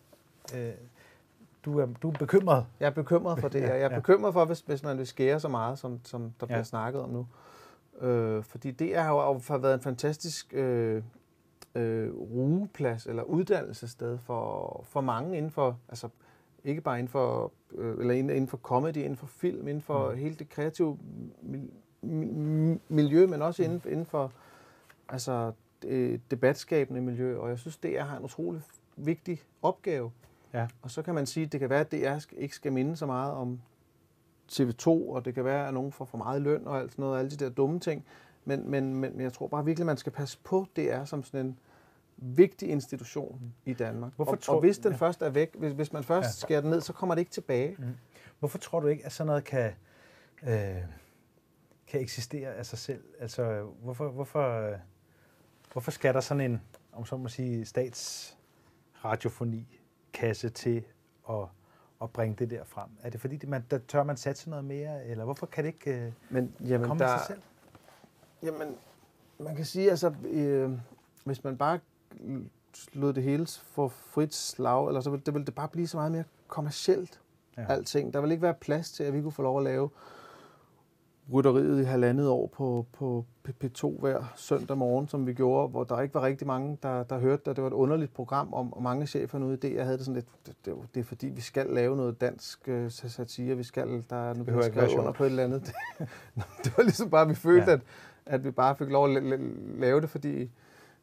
Øh, 0.54 0.72
du, 1.64 1.78
er, 1.78 1.86
du 2.02 2.08
er 2.08 2.12
bekymret. 2.18 2.66
Jeg 2.80 2.86
er 2.86 2.90
bekymret 2.90 3.40
for 3.40 3.48
det. 3.48 3.62
Jeg 3.68 3.80
er 3.80 3.88
bekymret 3.88 4.32
for, 4.32 4.44
hvis, 4.44 4.60
hvis 4.60 4.82
man 4.82 4.98
vil 4.98 5.06
skære 5.06 5.40
så 5.40 5.48
meget, 5.48 5.78
som, 5.78 6.00
som 6.04 6.32
der 6.40 6.46
bliver 6.46 6.58
ja. 6.58 6.64
snakket 6.64 7.02
om 7.02 7.10
nu. 7.10 7.26
Øh, 8.06 8.44
fordi 8.44 8.70
det 8.70 8.96
har 8.96 9.12
jo 9.12 9.40
har 9.48 9.58
været 9.58 9.74
en 9.74 9.80
fantastisk 9.80 10.54
øh, 10.54 11.02
øh, 11.74 12.14
rugeplads 12.14 13.06
eller 13.06 13.22
uddannelsessted 13.22 14.18
for, 14.18 14.84
for 14.88 15.00
mange 15.00 15.36
inden 15.36 15.50
for, 15.50 15.78
altså 15.88 16.08
ikke 16.64 16.80
bare 16.80 16.98
inden 16.98 17.10
for, 17.10 17.52
øh, 17.74 17.98
eller 18.00 18.14
inden 18.14 18.48
for 18.48 18.56
comedy, 18.56 18.96
inden 18.96 19.16
for 19.16 19.26
film, 19.26 19.68
inden 19.68 19.82
for 19.82 20.10
mm. 20.10 20.18
hele 20.18 20.34
det 20.34 20.48
kreative 20.48 20.98
miljø, 22.88 23.26
men 23.26 23.42
også 23.42 23.62
inden, 23.62 23.82
inden 23.86 24.06
for 24.06 24.32
altså, 25.08 25.52
det 25.82 26.20
debatskabende 26.30 27.00
miljø. 27.00 27.38
Og 27.38 27.48
jeg 27.48 27.58
synes, 27.58 27.76
det 27.76 27.98
er 27.98 28.16
en 28.16 28.24
utrolig 28.24 28.62
vigtig 28.96 29.42
opgave. 29.62 30.10
Ja. 30.54 30.66
Og 30.82 30.90
så 30.90 31.02
kan 31.02 31.14
man 31.14 31.26
sige, 31.26 31.46
at 31.46 31.52
det 31.52 31.60
kan 31.60 31.70
være, 31.70 31.80
at 31.80 31.92
DR 31.92 32.34
ikke 32.36 32.54
skal 32.54 32.72
minde 32.72 32.96
så 32.96 33.06
meget 33.06 33.32
om 33.32 33.60
TV2, 34.52 34.86
og 34.86 35.24
det 35.24 35.34
kan 35.34 35.44
være, 35.44 35.68
at 35.68 35.74
nogen 35.74 35.92
får 35.92 36.04
for 36.04 36.18
meget 36.18 36.42
løn 36.42 36.66
og 36.66 36.78
alt 36.78 36.92
sådan 36.92 37.02
noget, 37.02 37.18
alle 37.18 37.30
de 37.30 37.36
der 37.36 37.48
dumme 37.50 37.80
ting. 37.80 38.04
Men, 38.44 38.70
men, 38.70 38.94
men 38.94 39.20
jeg 39.20 39.32
tror 39.32 39.46
bare 39.46 39.64
virkelig, 39.64 39.82
at 39.82 39.86
man 39.86 39.96
skal 39.96 40.12
passe 40.12 40.38
på 40.44 40.66
DR 40.76 41.04
som 41.04 41.24
sådan 41.24 41.46
en 41.46 41.58
vigtig 42.16 42.68
institution 42.68 43.38
mm. 43.40 43.70
i 43.70 43.74
Danmark. 43.74 44.12
Hvorfor 44.16 44.32
og, 44.32 44.40
tror, 44.40 44.54
og 44.54 44.60
hvis 44.60 44.78
den 44.78 44.92
ja. 44.92 44.96
først 44.96 45.22
er 45.22 45.30
væk, 45.30 45.54
hvis, 45.54 45.72
hvis 45.72 45.92
man 45.92 46.04
først 46.04 46.26
ja. 46.26 46.46
skærer 46.46 46.60
den 46.60 46.70
ned, 46.70 46.80
så 46.80 46.92
kommer 46.92 47.14
det 47.14 47.20
ikke 47.20 47.32
tilbage. 47.32 47.76
Mm. 47.78 47.84
Hvorfor 48.38 48.58
tror 48.58 48.80
du 48.80 48.86
ikke, 48.86 49.06
at 49.06 49.12
sådan 49.12 49.26
noget 49.26 49.44
kan, 49.44 49.72
øh, 50.42 50.76
kan 51.86 52.00
eksistere 52.00 52.54
af 52.54 52.66
sig 52.66 52.78
selv? 52.78 53.04
Altså, 53.20 53.62
hvorfor, 53.82 54.08
hvorfor, 54.08 54.70
øh, 54.70 54.78
hvorfor 55.72 55.90
skal 55.90 56.14
der 56.14 56.20
sådan 56.20 56.50
en, 56.50 56.60
om 56.92 57.04
så 57.04 57.16
må 57.16 57.28
sige, 57.28 57.64
statsradiofoni 57.64 59.80
kasse 60.12 60.48
til 60.48 60.84
at, 61.30 61.44
at 62.02 62.10
bringe 62.10 62.36
det 62.38 62.50
der 62.50 62.64
frem? 62.64 62.88
Er 63.02 63.10
det 63.10 63.20
fordi, 63.20 63.46
man, 63.46 63.64
der 63.70 63.78
tør 63.78 64.02
man 64.02 64.16
satse 64.16 64.50
noget 64.50 64.64
mere, 64.64 65.06
eller 65.06 65.24
hvorfor 65.24 65.46
kan 65.46 65.64
det 65.64 65.68
ikke 65.68 66.06
øh, 66.06 66.12
Men, 66.30 66.54
jamen, 66.60 66.86
komme 66.86 67.04
der, 67.04 67.18
sig 67.18 67.26
selv? 67.26 67.40
Jamen, 68.42 68.76
man 69.38 69.56
kan 69.56 69.64
sige, 69.64 69.90
altså, 69.90 70.14
øh, 70.24 70.70
hvis 71.24 71.44
man 71.44 71.56
bare 71.56 71.80
lod 72.92 73.12
det 73.12 73.22
hele 73.22 73.46
få 73.46 73.88
frit 73.88 74.34
slag, 74.34 74.88
eller 74.88 75.00
så 75.00 75.10
ville 75.10 75.22
det, 75.26 75.34
ville 75.34 75.46
det 75.46 75.54
bare 75.54 75.68
blive 75.68 75.86
så 75.86 75.96
meget 75.96 76.12
mere 76.12 76.24
kommercielt, 76.48 77.20
ja. 77.56 77.66
alting. 77.68 78.14
Der 78.14 78.20
vil 78.20 78.30
ikke 78.30 78.42
være 78.42 78.54
plads 78.54 78.92
til, 78.92 79.04
at 79.04 79.12
vi 79.12 79.22
kunne 79.22 79.32
få 79.32 79.42
lov 79.42 79.58
at 79.58 79.64
lave 79.64 79.90
rytteriet 81.32 81.80
i 81.80 81.84
halvandet 81.84 82.28
år 82.28 82.46
på, 82.46 82.86
på 82.92 83.24
P2 83.64 84.00
hver 84.00 84.32
søndag 84.36 84.78
morgen, 84.78 85.08
som 85.08 85.26
vi 85.26 85.32
gjorde, 85.32 85.68
hvor 85.68 85.84
der 85.84 86.00
ikke 86.00 86.14
var 86.14 86.22
rigtig 86.22 86.46
mange, 86.46 86.78
der, 86.82 87.02
der 87.02 87.18
hørte 87.18 87.42
det. 87.46 87.56
Det 87.56 87.62
var 87.62 87.70
et 87.70 87.74
underligt 87.74 88.14
program, 88.14 88.54
om, 88.54 88.72
og 88.72 88.82
mange 88.82 89.06
chefer 89.06 89.38
ude 89.38 89.54
i 89.54 89.56
det. 89.56 89.74
Jeg 89.74 89.84
havde 89.84 89.98
det 89.98 90.06
sådan 90.06 90.14
lidt, 90.14 90.26
det, 90.46 90.54
det, 90.64 90.74
det 90.94 91.00
er 91.00 91.04
fordi, 91.04 91.26
vi 91.26 91.40
skal 91.40 91.66
lave 91.66 91.96
noget 91.96 92.20
dansk 92.20 92.68
uh, 92.68 92.90
satire, 92.90 93.56
vi 93.56 93.62
skal, 93.62 94.04
der 94.10 94.16
er 94.16 94.34
noget, 94.34 94.56
vi 94.56 94.62
skal 94.62 94.98
under 94.98 95.12
på 95.12 95.24
et 95.24 95.30
eller 95.30 95.44
andet. 95.44 95.62
det 96.64 96.76
var 96.76 96.82
ligesom 96.82 97.10
bare, 97.10 97.28
vi 97.28 97.34
følte, 97.34 97.70
ja. 97.70 97.72
at, 97.72 97.80
at 98.26 98.44
vi 98.44 98.50
bare 98.50 98.76
fik 98.76 98.88
lov 98.88 99.16
at 99.16 99.22
lave 99.78 100.00
det, 100.00 100.10
fordi 100.10 100.50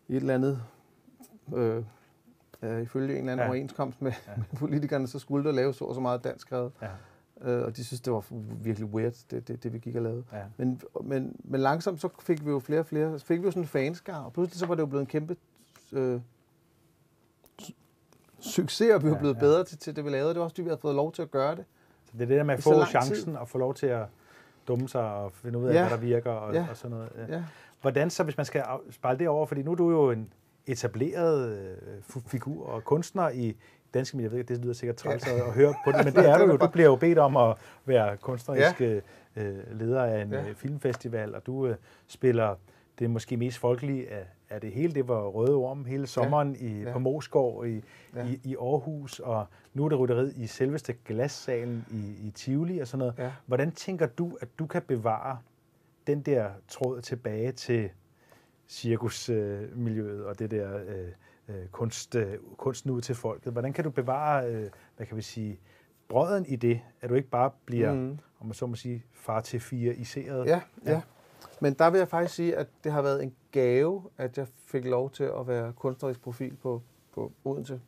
i 0.07 0.15
et 0.15 0.15
eller 0.15 0.33
andet 0.33 0.61
øh, 1.55 1.83
øh, 2.61 2.81
ifølge 2.81 3.13
en 3.13 3.19
eller 3.19 3.31
anden 3.31 3.43
ja. 3.43 3.49
overenskomst 3.49 4.01
med, 4.01 4.11
ja. 4.27 4.31
med 4.37 4.59
politikerne, 4.59 5.07
så 5.07 5.19
skulle 5.19 5.45
der 5.45 5.51
laves 5.51 5.75
så, 5.75 5.93
så 5.93 5.99
meget 5.99 6.23
dansk 6.23 6.47
skrevet. 6.47 6.71
Ja. 6.81 6.87
Øh, 7.41 7.63
og 7.63 7.77
de 7.77 7.83
synes, 7.83 8.01
det 8.01 8.13
var 8.13 8.25
virkelig 8.63 8.89
weird, 8.89 9.13
det, 9.31 9.47
det, 9.47 9.63
det 9.63 9.73
vi 9.73 9.79
gik 9.79 9.95
og 9.95 10.01
lavede. 10.01 10.23
Ja. 10.33 10.41
Men, 10.57 10.81
men, 11.03 11.35
men 11.43 11.61
langsomt 11.61 12.01
så 12.01 12.09
fik 12.19 12.45
vi 12.45 12.49
jo 12.49 12.59
flere 12.59 12.79
og 12.79 12.85
flere, 12.85 13.19
så 13.19 13.25
fik 13.25 13.39
vi 13.39 13.45
jo 13.45 13.51
sådan 13.51 13.63
en 13.63 13.67
fanskar, 13.67 14.19
og 14.19 14.33
pludselig 14.33 14.59
så 14.59 14.65
var 14.65 14.75
det 14.75 14.81
jo 14.81 14.85
blevet 14.85 15.01
en 15.01 15.07
kæmpe 15.07 15.35
øh, 15.91 16.19
succes, 18.39 18.93
og 18.93 19.03
vi 19.03 19.09
var 19.09 19.19
blevet 19.19 19.33
ja, 19.33 19.39
ja. 19.39 19.45
bedre 19.45 19.63
til, 19.63 19.77
til 19.77 19.95
det, 19.95 20.05
vi 20.05 20.09
lavede. 20.09 20.29
Det 20.29 20.37
var 20.37 20.43
også, 20.43 20.53
fordi 20.53 20.61
vi 20.61 20.69
havde 20.69 20.81
fået 20.81 20.95
lov 20.95 21.11
til 21.11 21.21
at 21.21 21.31
gøre 21.31 21.55
det. 21.55 21.65
Så 22.05 22.11
det 22.13 22.21
er 22.21 22.25
det 22.25 22.37
der 22.37 22.43
med 22.43 22.53
at 22.53 22.63
få 22.63 22.85
chancen 22.85 23.15
tid. 23.15 23.35
og 23.35 23.49
få 23.49 23.57
lov 23.57 23.73
til 23.73 23.87
at 23.87 24.05
dumme 24.67 24.89
sig 24.89 25.13
og 25.13 25.31
finde 25.31 25.59
ud 25.59 25.67
af, 25.67 25.73
ja. 25.73 25.87
hvad 25.87 25.97
der 25.97 26.03
virker 26.03 26.31
og, 26.31 26.53
ja. 26.53 26.67
og 26.69 26.77
sådan 26.77 26.97
noget. 26.97 27.11
Ja. 27.29 27.43
Hvordan 27.81 28.09
så, 28.09 28.23
hvis 28.23 28.37
man 28.37 28.45
skal 28.45 28.63
spejle 28.91 29.19
det 29.19 29.27
over, 29.27 29.45
fordi 29.45 29.63
nu 29.63 29.71
er 29.71 29.75
du 29.75 29.91
jo 29.91 30.11
en 30.11 30.33
etableret 30.67 31.57
øh, 31.57 32.21
figur 32.27 32.65
og 32.65 32.83
kunstner 32.83 33.29
i 33.29 33.55
danske 33.95 34.17
medier. 34.17 34.43
Det 34.43 34.57
lyder 34.57 34.73
sikkert 34.73 34.95
træls 34.95 35.27
ja. 35.27 35.47
at 35.47 35.53
høre 35.53 35.73
på 35.85 35.91
det, 35.91 36.05
men 36.05 36.13
det 36.23 36.29
er 36.29 36.37
du 36.37 36.45
jo. 36.45 36.57
Du 36.57 36.67
bliver 36.67 36.89
jo 36.89 36.95
bedt 36.95 37.17
om 37.17 37.37
at 37.37 37.57
være 37.85 38.17
kunstnerisk 38.17 38.81
ja. 38.81 38.99
øh, 39.35 39.79
leder 39.79 40.03
af 40.03 40.21
en 40.21 40.31
ja. 40.31 40.49
Øh, 40.49 40.55
filmfestival, 40.55 41.35
og 41.35 41.45
du 41.45 41.67
øh, 41.67 41.75
spiller 42.07 42.55
det 42.99 43.09
måske 43.09 43.37
mest 43.37 43.57
folkelige 43.57 44.09
af, 44.09 44.25
af 44.49 44.61
det 44.61 44.71
hele. 44.71 44.93
Det 44.93 45.07
var 45.07 45.27
Røde 45.27 45.55
Orm 45.55 45.85
hele 45.85 46.07
sommeren 46.07 46.55
ja. 46.55 46.67
i, 46.67 46.81
ja. 46.81 46.91
på 46.91 46.99
Moskov 46.99 47.67
i, 47.67 47.83
ja. 48.15 48.25
i, 48.25 48.39
i 48.43 48.55
Aarhus, 48.55 49.19
og 49.19 49.45
nu 49.73 49.85
er 49.85 49.89
det 49.89 49.99
rytteriet 49.99 50.33
i 50.37 50.47
selveste 50.47 50.95
glassalen 51.05 51.85
i, 51.91 52.27
i 52.27 52.31
Tivoli 52.31 52.79
og 52.79 52.87
sådan 52.87 52.99
noget. 52.99 53.13
Ja. 53.17 53.31
Hvordan 53.45 53.71
tænker 53.71 54.05
du, 54.07 54.37
at 54.41 54.47
du 54.59 54.65
kan 54.67 54.81
bevare 54.81 55.37
den 56.07 56.21
der 56.21 56.49
tråd 56.67 57.01
tilbage 57.01 57.51
til 57.51 57.89
cirkusmiljøet 58.67 60.25
og 60.25 60.39
det 60.39 60.51
der 60.51 60.77
øh, 60.77 61.07
øh, 61.47 61.67
kunst, 61.71 62.15
øh, 62.15 62.37
kunsten 62.57 62.91
ud 62.91 63.01
til 63.01 63.15
folket. 63.15 63.51
Hvordan 63.51 63.73
kan 63.73 63.83
du 63.83 63.89
bevare, 63.89 64.47
øh, 64.47 64.69
hvad 64.97 65.07
kan 65.07 65.17
vi 65.17 65.21
sige, 65.21 65.59
brøden 66.07 66.45
i 66.45 66.55
det, 66.55 66.81
at 67.01 67.09
du 67.09 67.15
ikke 67.15 67.29
bare 67.29 67.51
bliver, 67.65 67.93
mm. 67.93 68.19
om 68.39 68.47
man 68.47 68.53
så 68.53 68.67
må 68.67 68.75
sige, 68.75 69.05
far 69.13 69.41
til 69.41 69.59
fire 69.59 69.95
iseret? 69.95 70.45
Ja, 70.45 70.61
ja, 70.85 70.91
ja. 70.91 71.01
Men 71.61 71.73
der 71.73 71.89
vil 71.89 71.97
jeg 71.97 72.07
faktisk 72.07 72.35
sige, 72.35 72.55
at 72.55 72.67
det 72.83 72.91
har 72.91 73.01
været 73.01 73.23
en 73.23 73.35
gave, 73.51 74.03
at 74.17 74.37
jeg 74.37 74.47
fik 74.65 74.85
lov 74.85 75.11
til 75.11 75.23
at 75.23 75.47
være 75.47 75.73
kunstnerisk 75.73 76.21
profil 76.21 76.55
på, 76.55 76.81
på 77.13 77.31
Odense 77.45 77.81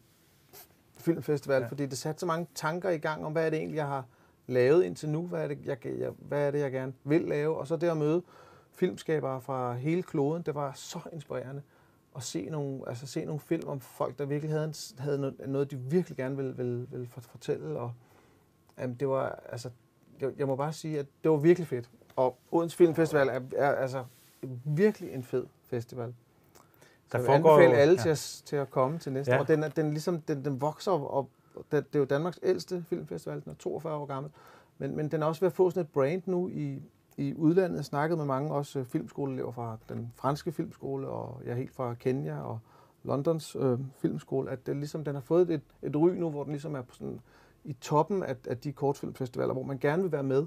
Filmfestival, 0.98 1.62
ja. 1.62 1.67
fordi 1.67 1.86
det 1.86 1.98
satte 1.98 2.20
så 2.20 2.26
mange 2.26 2.48
tanker 2.56 2.89
i 2.89 2.98
gang 2.98 3.26
om, 3.26 3.32
hvad 3.32 3.46
er 3.46 3.50
det 3.50 3.60
egentlig, 3.60 3.78
jeg 3.78 3.88
har 3.88 4.06
lavet 4.48 4.84
indtil 4.84 5.10
nu, 5.10 5.28
hvad 5.28 5.43
er 5.43 5.48
det, 5.48 5.65
jeg, 5.65 5.86
jeg, 5.86 6.12
hvad 6.20 6.48
er 6.48 6.52
det, 6.52 6.60
jeg 6.60 6.72
gerne 6.72 6.93
vil 7.04 7.22
lave, 7.22 7.58
og 7.58 7.67
så 7.67 7.76
det 7.76 7.89
at 7.89 7.98
møde 7.98 8.24
filmskabere 8.72 9.41
fra 9.41 9.74
hele 9.74 10.04
kloden. 10.04 10.43
Det 10.43 10.56
var 10.56 10.72
så 10.74 11.00
inspirerende 11.13 11.62
at 12.17 12.23
se 12.23 12.49
nogle, 12.49 12.82
altså 12.88 13.08
se 13.08 13.25
nogle 13.25 13.39
film 13.39 13.67
om 13.67 13.80
folk, 13.80 14.19
der 14.19 14.25
virkelig 14.25 14.51
havde, 14.51 14.65
en, 14.65 14.73
havde 14.97 15.17
noget, 15.17 15.36
noget, 15.47 15.71
de 15.71 15.77
virkelig 15.77 16.17
gerne 16.17 16.36
ville, 16.36 16.58
ville, 16.58 16.88
ville 16.91 17.08
fortælle. 17.08 17.80
Og, 17.80 17.91
jamen, 18.80 18.95
det 18.95 19.08
var, 19.08 19.39
altså, 19.49 19.69
jeg, 20.21 20.32
jeg 20.38 20.47
må 20.47 20.56
bare 20.56 20.73
sige, 20.73 20.99
at 20.99 21.06
det 21.23 21.32
var 21.32 21.38
virkelig 21.38 21.67
fedt. 21.67 21.89
Og 22.15 22.38
Odense 22.51 22.77
Filmfestival 22.77 23.27
er, 23.27 23.41
er 23.56 23.75
altså 23.75 24.03
virkelig 24.65 25.13
en 25.13 25.23
fed 25.23 25.45
festival. 25.63 26.13
Der 27.12 27.17
så 27.17 27.17
jeg 27.17 27.23
vil 27.23 27.49
anbefale 27.49 27.75
alle 27.75 27.95
ja. 27.95 28.01
til, 28.01 28.10
at, 28.10 28.41
til 28.45 28.56
at 28.56 28.71
komme 28.71 28.99
til 28.99 29.12
næste 29.12 29.34
ja. 29.34 29.39
år. 29.39 29.43
Den, 29.43 29.63
er, 29.63 29.69
den, 29.69 29.89
ligesom, 29.89 30.21
den, 30.21 30.45
den 30.45 30.62
vokser 30.62 30.91
op, 30.91 31.30
og 31.56 31.65
det, 31.71 31.93
det 31.93 31.95
er 31.95 31.99
jo 31.99 32.06
Danmarks 32.06 32.39
ældste 32.43 32.86
filmfestival, 32.89 33.41
den 33.43 33.51
er 33.51 33.56
42 33.56 33.95
år 33.95 34.06
gammel. 34.06 34.32
Men, 34.77 34.95
men 34.95 35.12
den 35.12 35.21
er 35.21 35.25
også 35.25 35.41
ved 35.41 35.47
at 35.47 35.53
få 35.53 35.69
sådan 35.69 35.84
et 35.84 35.89
brand 35.89 36.21
nu 36.25 36.49
i, 36.49 36.82
i 37.17 37.34
udlandet 37.36 37.86
snakket 37.86 38.17
med 38.17 38.25
mange 38.25 38.51
også 38.53 38.84
filmskoleelever 38.84 39.51
fra 39.51 39.77
den 39.89 40.12
franske 40.15 40.51
filmskole, 40.51 41.08
og 41.08 41.41
jeg 41.45 41.51
er 41.51 41.56
helt 41.56 41.71
fra 41.71 41.93
Kenya 41.93 42.41
og 42.41 42.60
Londons 43.03 43.56
øh, 43.60 43.80
filmskole, 43.95 44.51
at 44.51 44.67
det 44.67 44.75
ligesom, 44.75 45.03
den 45.03 45.13
har 45.13 45.21
fået 45.21 45.49
et, 45.51 45.62
et 45.82 45.95
ry 45.95 46.10
nu, 46.10 46.30
hvor 46.30 46.43
den 46.43 46.51
ligesom 46.51 46.75
er 46.75 46.82
på 46.82 46.95
sådan, 46.95 47.19
i 47.63 47.73
toppen 47.73 48.23
af, 48.23 48.36
af 48.47 48.58
de 48.58 48.71
kortfilmfestivaler, 48.71 49.53
hvor 49.53 49.63
man 49.63 49.77
gerne 49.77 50.01
vil 50.01 50.12
være 50.12 50.23
med. 50.23 50.45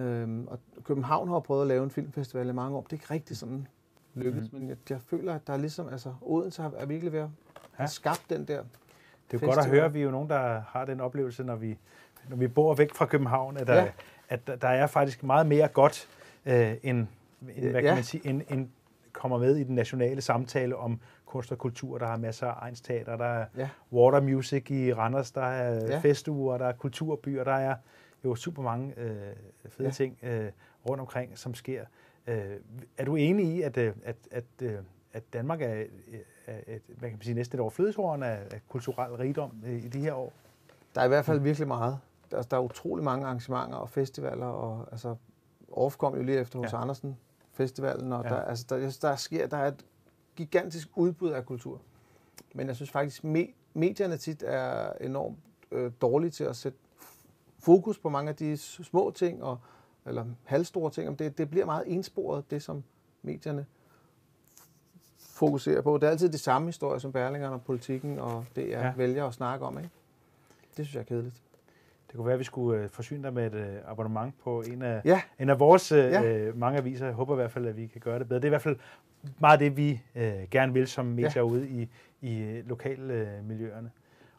Øhm, 0.00 0.46
og 0.48 0.58
København 0.84 1.28
har 1.28 1.40
prøvet 1.40 1.62
at 1.62 1.68
lave 1.68 1.84
en 1.84 1.90
filmfestival 1.90 2.48
i 2.48 2.52
mange 2.52 2.76
år. 2.76 2.82
Det 2.82 2.92
er 2.92 2.94
ikke 2.94 3.14
rigtig 3.14 3.36
sådan 3.36 3.66
lykkedes, 4.14 4.52
mm. 4.52 4.58
men 4.58 4.68
jeg, 4.68 4.76
jeg 4.90 5.00
føler, 5.00 5.34
at 5.34 5.46
der 5.46 5.52
er 5.52 5.56
ligesom, 5.56 5.88
altså 5.88 6.14
Odense 6.20 6.62
er 6.62 6.86
virkelig 6.86 7.12
ved 7.12 7.20
at 7.20 7.28
ja. 7.78 7.86
skabt 7.86 8.24
den 8.30 8.38
der 8.40 8.44
Det 8.44 8.56
er 8.56 8.62
jo 9.32 9.38
festival. 9.38 9.54
godt 9.54 9.58
at 9.58 9.70
høre, 9.70 9.84
at 9.84 9.94
vi 9.94 10.00
er 10.00 10.04
jo 10.04 10.10
nogen, 10.10 10.28
der 10.28 10.62
har 10.66 10.84
den 10.84 11.00
oplevelse, 11.00 11.44
når 11.44 11.56
vi, 11.56 11.78
når 12.28 12.36
vi 12.36 12.48
bor 12.48 12.74
væk 12.74 12.94
fra 12.94 13.06
København, 13.06 13.56
at 13.56 13.66
der, 13.66 13.74
ja 13.74 13.90
at 14.30 14.46
der 14.60 14.68
er 14.68 14.86
faktisk 14.86 15.22
meget 15.22 15.46
mere 15.46 15.68
godt, 15.68 16.08
øh, 16.46 16.74
end, 16.82 17.06
end, 17.56 17.70
hvad 17.70 17.82
kan 17.82 17.94
man 17.94 18.04
sige, 18.04 18.26
end, 18.26 18.42
end 18.50 18.68
kommer 19.12 19.38
med 19.38 19.56
i 19.56 19.64
den 19.64 19.74
nationale 19.74 20.20
samtale 20.20 20.76
om 20.76 21.00
kunst 21.26 21.52
og 21.52 21.58
kultur. 21.58 21.98
Der 21.98 22.06
er 22.06 22.16
masser 22.16 22.46
af 22.46 22.62
egensteater, 22.62 23.16
der 23.16 23.24
er 23.24 23.46
ja. 23.56 23.68
water 23.92 24.20
music 24.20 24.70
i 24.70 24.92
Randers, 24.92 25.30
der 25.30 25.42
er 25.42 25.86
ja. 25.86 25.98
festuger, 25.98 26.58
der 26.58 26.66
er 26.66 26.72
kulturbyer, 26.72 27.44
der 27.44 27.52
er 27.52 27.74
jo 28.24 28.34
super 28.34 28.62
mange 28.62 28.94
øh, 28.96 29.16
fede 29.68 29.88
ja. 29.88 29.90
ting 29.90 30.18
øh, 30.22 30.50
rundt 30.88 31.00
omkring, 31.00 31.38
som 31.38 31.54
sker. 31.54 31.84
Øh, 32.26 32.36
er 32.98 33.04
du 33.04 33.16
enig 33.16 33.46
i, 33.46 33.62
at, 33.62 33.76
øh, 33.76 33.92
at, 34.04 34.16
at, 34.30 34.44
øh, 34.62 34.72
at 35.12 35.22
Danmark 35.32 35.62
er, 35.62 35.84
er 36.46 36.56
et, 36.66 36.82
hvad 36.86 37.08
kan 37.08 37.16
man 37.16 37.22
sige, 37.22 37.34
næsten 37.34 37.56
et 37.56 37.60
overflødeshorn 37.60 38.22
af, 38.22 38.38
af 38.50 38.60
kulturel 38.68 39.12
rigdom 39.12 39.52
i 39.66 39.88
de 39.88 40.00
her 40.00 40.12
år? 40.12 40.32
Der 40.94 41.00
er 41.00 41.04
i 41.04 41.08
hvert 41.08 41.24
fald 41.24 41.40
virkelig 41.40 41.68
meget 41.68 41.98
altså, 42.32 42.48
der 42.50 42.56
er 42.56 42.60
utrolig 42.60 43.04
mange 43.04 43.26
arrangementer 43.26 43.76
og 43.76 43.88
festivaler, 43.88 44.46
og 44.46 44.88
altså, 44.92 45.16
Orf 45.68 45.96
kom 45.96 46.16
jo 46.16 46.22
lige 46.22 46.38
efter 46.38 46.58
hos 46.58 46.72
ja. 46.72 46.80
Andersen 46.80 47.16
Festivalen, 47.52 48.12
og 48.12 48.24
ja. 48.24 48.28
der, 48.28 48.40
altså, 48.40 48.66
der, 48.68 48.98
der, 49.02 49.16
sker, 49.16 49.46
der 49.46 49.56
er 49.56 49.68
et 49.68 49.84
gigantisk 50.36 50.88
udbud 50.96 51.30
af 51.30 51.46
kultur. 51.46 51.80
Men 52.54 52.66
jeg 52.66 52.76
synes 52.76 52.90
faktisk, 52.90 53.24
me, 53.24 53.46
medierne 53.74 54.16
tit 54.16 54.42
er 54.46 54.92
enormt 55.00 55.38
øh, 55.70 55.92
dårlige 56.00 56.30
til 56.30 56.44
at 56.44 56.56
sætte 56.56 56.78
fokus 57.58 57.98
på 57.98 58.08
mange 58.08 58.28
af 58.28 58.36
de 58.36 58.56
små 58.56 59.10
ting, 59.10 59.42
og, 59.42 59.58
eller 60.06 60.24
halvstore 60.44 60.90
ting. 60.90 61.18
Det, 61.18 61.38
det 61.38 61.50
bliver 61.50 61.66
meget 61.66 61.92
ensporet, 61.92 62.50
det 62.50 62.62
som 62.62 62.84
medierne 63.22 63.66
fokuserer 65.18 65.82
på. 65.82 65.98
Det 65.98 66.06
er 66.06 66.10
altid 66.10 66.28
de 66.28 66.38
samme 66.38 66.68
historier 66.68 66.98
som 66.98 67.12
Berlingerne 67.12 67.54
og 67.54 67.62
politikken, 67.62 68.18
og 68.18 68.44
det 68.56 68.74
er 68.74 68.86
ja. 68.86 68.92
vælger 68.96 69.26
at 69.26 69.34
snakke 69.34 69.66
om. 69.66 69.78
Ikke? 69.78 69.90
Det 70.76 70.86
synes 70.86 70.94
jeg 70.94 71.00
er 71.00 71.04
kedeligt. 71.04 71.42
Det 72.10 72.16
kunne 72.16 72.26
være, 72.26 72.32
at 72.34 72.38
vi 72.38 72.44
skulle 72.44 72.82
øh, 72.82 72.88
forsyne 72.88 73.22
dig 73.22 73.32
med 73.32 73.46
et 73.46 73.54
øh, 73.54 73.66
abonnement 73.86 74.34
på 74.44 74.62
en 74.62 74.82
af, 74.82 75.00
Ja, 75.04 75.20
en 75.38 75.48
af 75.50 75.60
vores 75.60 75.92
øh, 75.92 75.98
Ja. 75.98 76.50
mange 76.54 76.78
aviser. 76.78 77.04
Jeg 77.06 77.14
håber 77.14 77.34
i 77.34 77.36
hvert 77.36 77.50
fald, 77.50 77.66
at 77.66 77.76
vi 77.76 77.86
kan 77.86 78.00
gøre 78.00 78.18
det 78.18 78.28
bedre. 78.28 78.40
Det 78.40 78.44
er 78.44 78.48
i 78.48 78.50
hvert 78.50 78.62
fald 78.62 78.76
meget 79.38 79.60
det, 79.60 79.76
vi 79.76 80.02
øh, 80.16 80.32
gerne 80.50 80.72
vil 80.72 80.86
som 80.86 81.06
medier 81.06 81.30
ja. 81.36 81.42
ude 81.42 81.68
i, 81.68 81.88
i 82.20 82.40
øh, 82.42 82.68
lokalmiljøerne. 82.68 83.90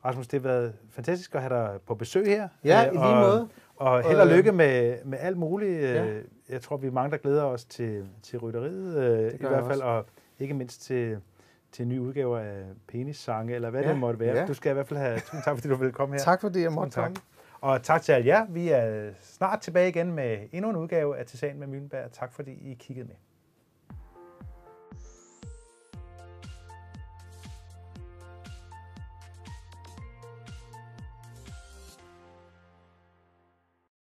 Rasmus, 0.05 0.27
det 0.27 0.41
har 0.41 0.49
været 0.49 0.73
fantastisk 0.91 1.35
at 1.35 1.41
have 1.41 1.53
dig 1.55 1.79
på 1.87 1.95
besøg 1.95 2.25
her. 2.25 2.47
ja 2.63 2.81
Øh, 2.87 2.93
i 2.93 2.97
lige 2.97 3.01
og, 3.05 3.21
måde. 3.21 3.47
Og 3.75 4.03
held 4.09 4.19
og 4.19 4.27
Øh, 4.27 4.35
lykke 4.35 4.51
med, 4.51 4.97
med 5.05 5.17
alt 5.21 5.37
muligt. 5.37 5.81
Ja. 5.81 6.19
Jeg 6.49 6.61
tror, 6.61 6.77
vi 6.77 6.87
er 6.87 6.91
mange, 6.91 7.11
der 7.11 7.17
glæder 7.17 7.43
os 7.43 7.65
til, 7.65 8.05
til 8.23 8.39
rytteriet 8.39 8.97
øh, 8.97 9.33
i 9.33 9.37
hvert 9.47 9.65
fald, 9.65 9.81
og 9.81 10.05
ikke 10.39 10.53
mindst 10.53 10.81
til, 10.81 11.17
til 11.71 11.87
nye 11.87 12.01
udgaver 12.01 12.37
af 12.39 12.63
penissange, 12.87 13.55
eller 13.55 13.69
hvad 13.69 13.81
ja. 13.81 13.89
Det 13.89 13.97
måtte 13.97 14.19
være. 14.19 14.35
ja. 14.37 14.45
Du 14.45 14.53
skal 14.53 14.69
i 14.69 14.73
hvert 14.73 14.87
fald 14.87 14.99
have 14.99 15.19
tusind 15.25 15.41
tak, 15.43 15.55
fordi 15.57 15.67
du 15.67 15.75
ville 15.75 15.91
komme 15.91 16.15
her. 16.15 16.19
Tak 16.19 16.41
fordi 16.41 16.61
jeg 16.61 16.71
måtte 16.71 16.95
komme. 16.95 17.15
Og 17.61 17.83
tak 17.83 18.01
til 18.01 18.11
alle 18.11 18.27
jer. 18.27 18.45
Vi 18.49 18.69
er 18.69 19.11
snart 19.21 19.61
tilbage 19.61 19.89
igen 19.89 20.11
med 20.11 20.47
endnu 20.51 20.69
en 20.69 20.75
udgave 20.75 21.17
af 21.17 21.25
Til 21.25 21.39
Sagen 21.39 21.59
med 21.59 21.67
Møllenberg. 21.67 22.11
Tak 22.11 22.33
fordi 22.33 22.51
I 22.51 22.73
kiggede 22.73 23.07
med. 23.07 23.15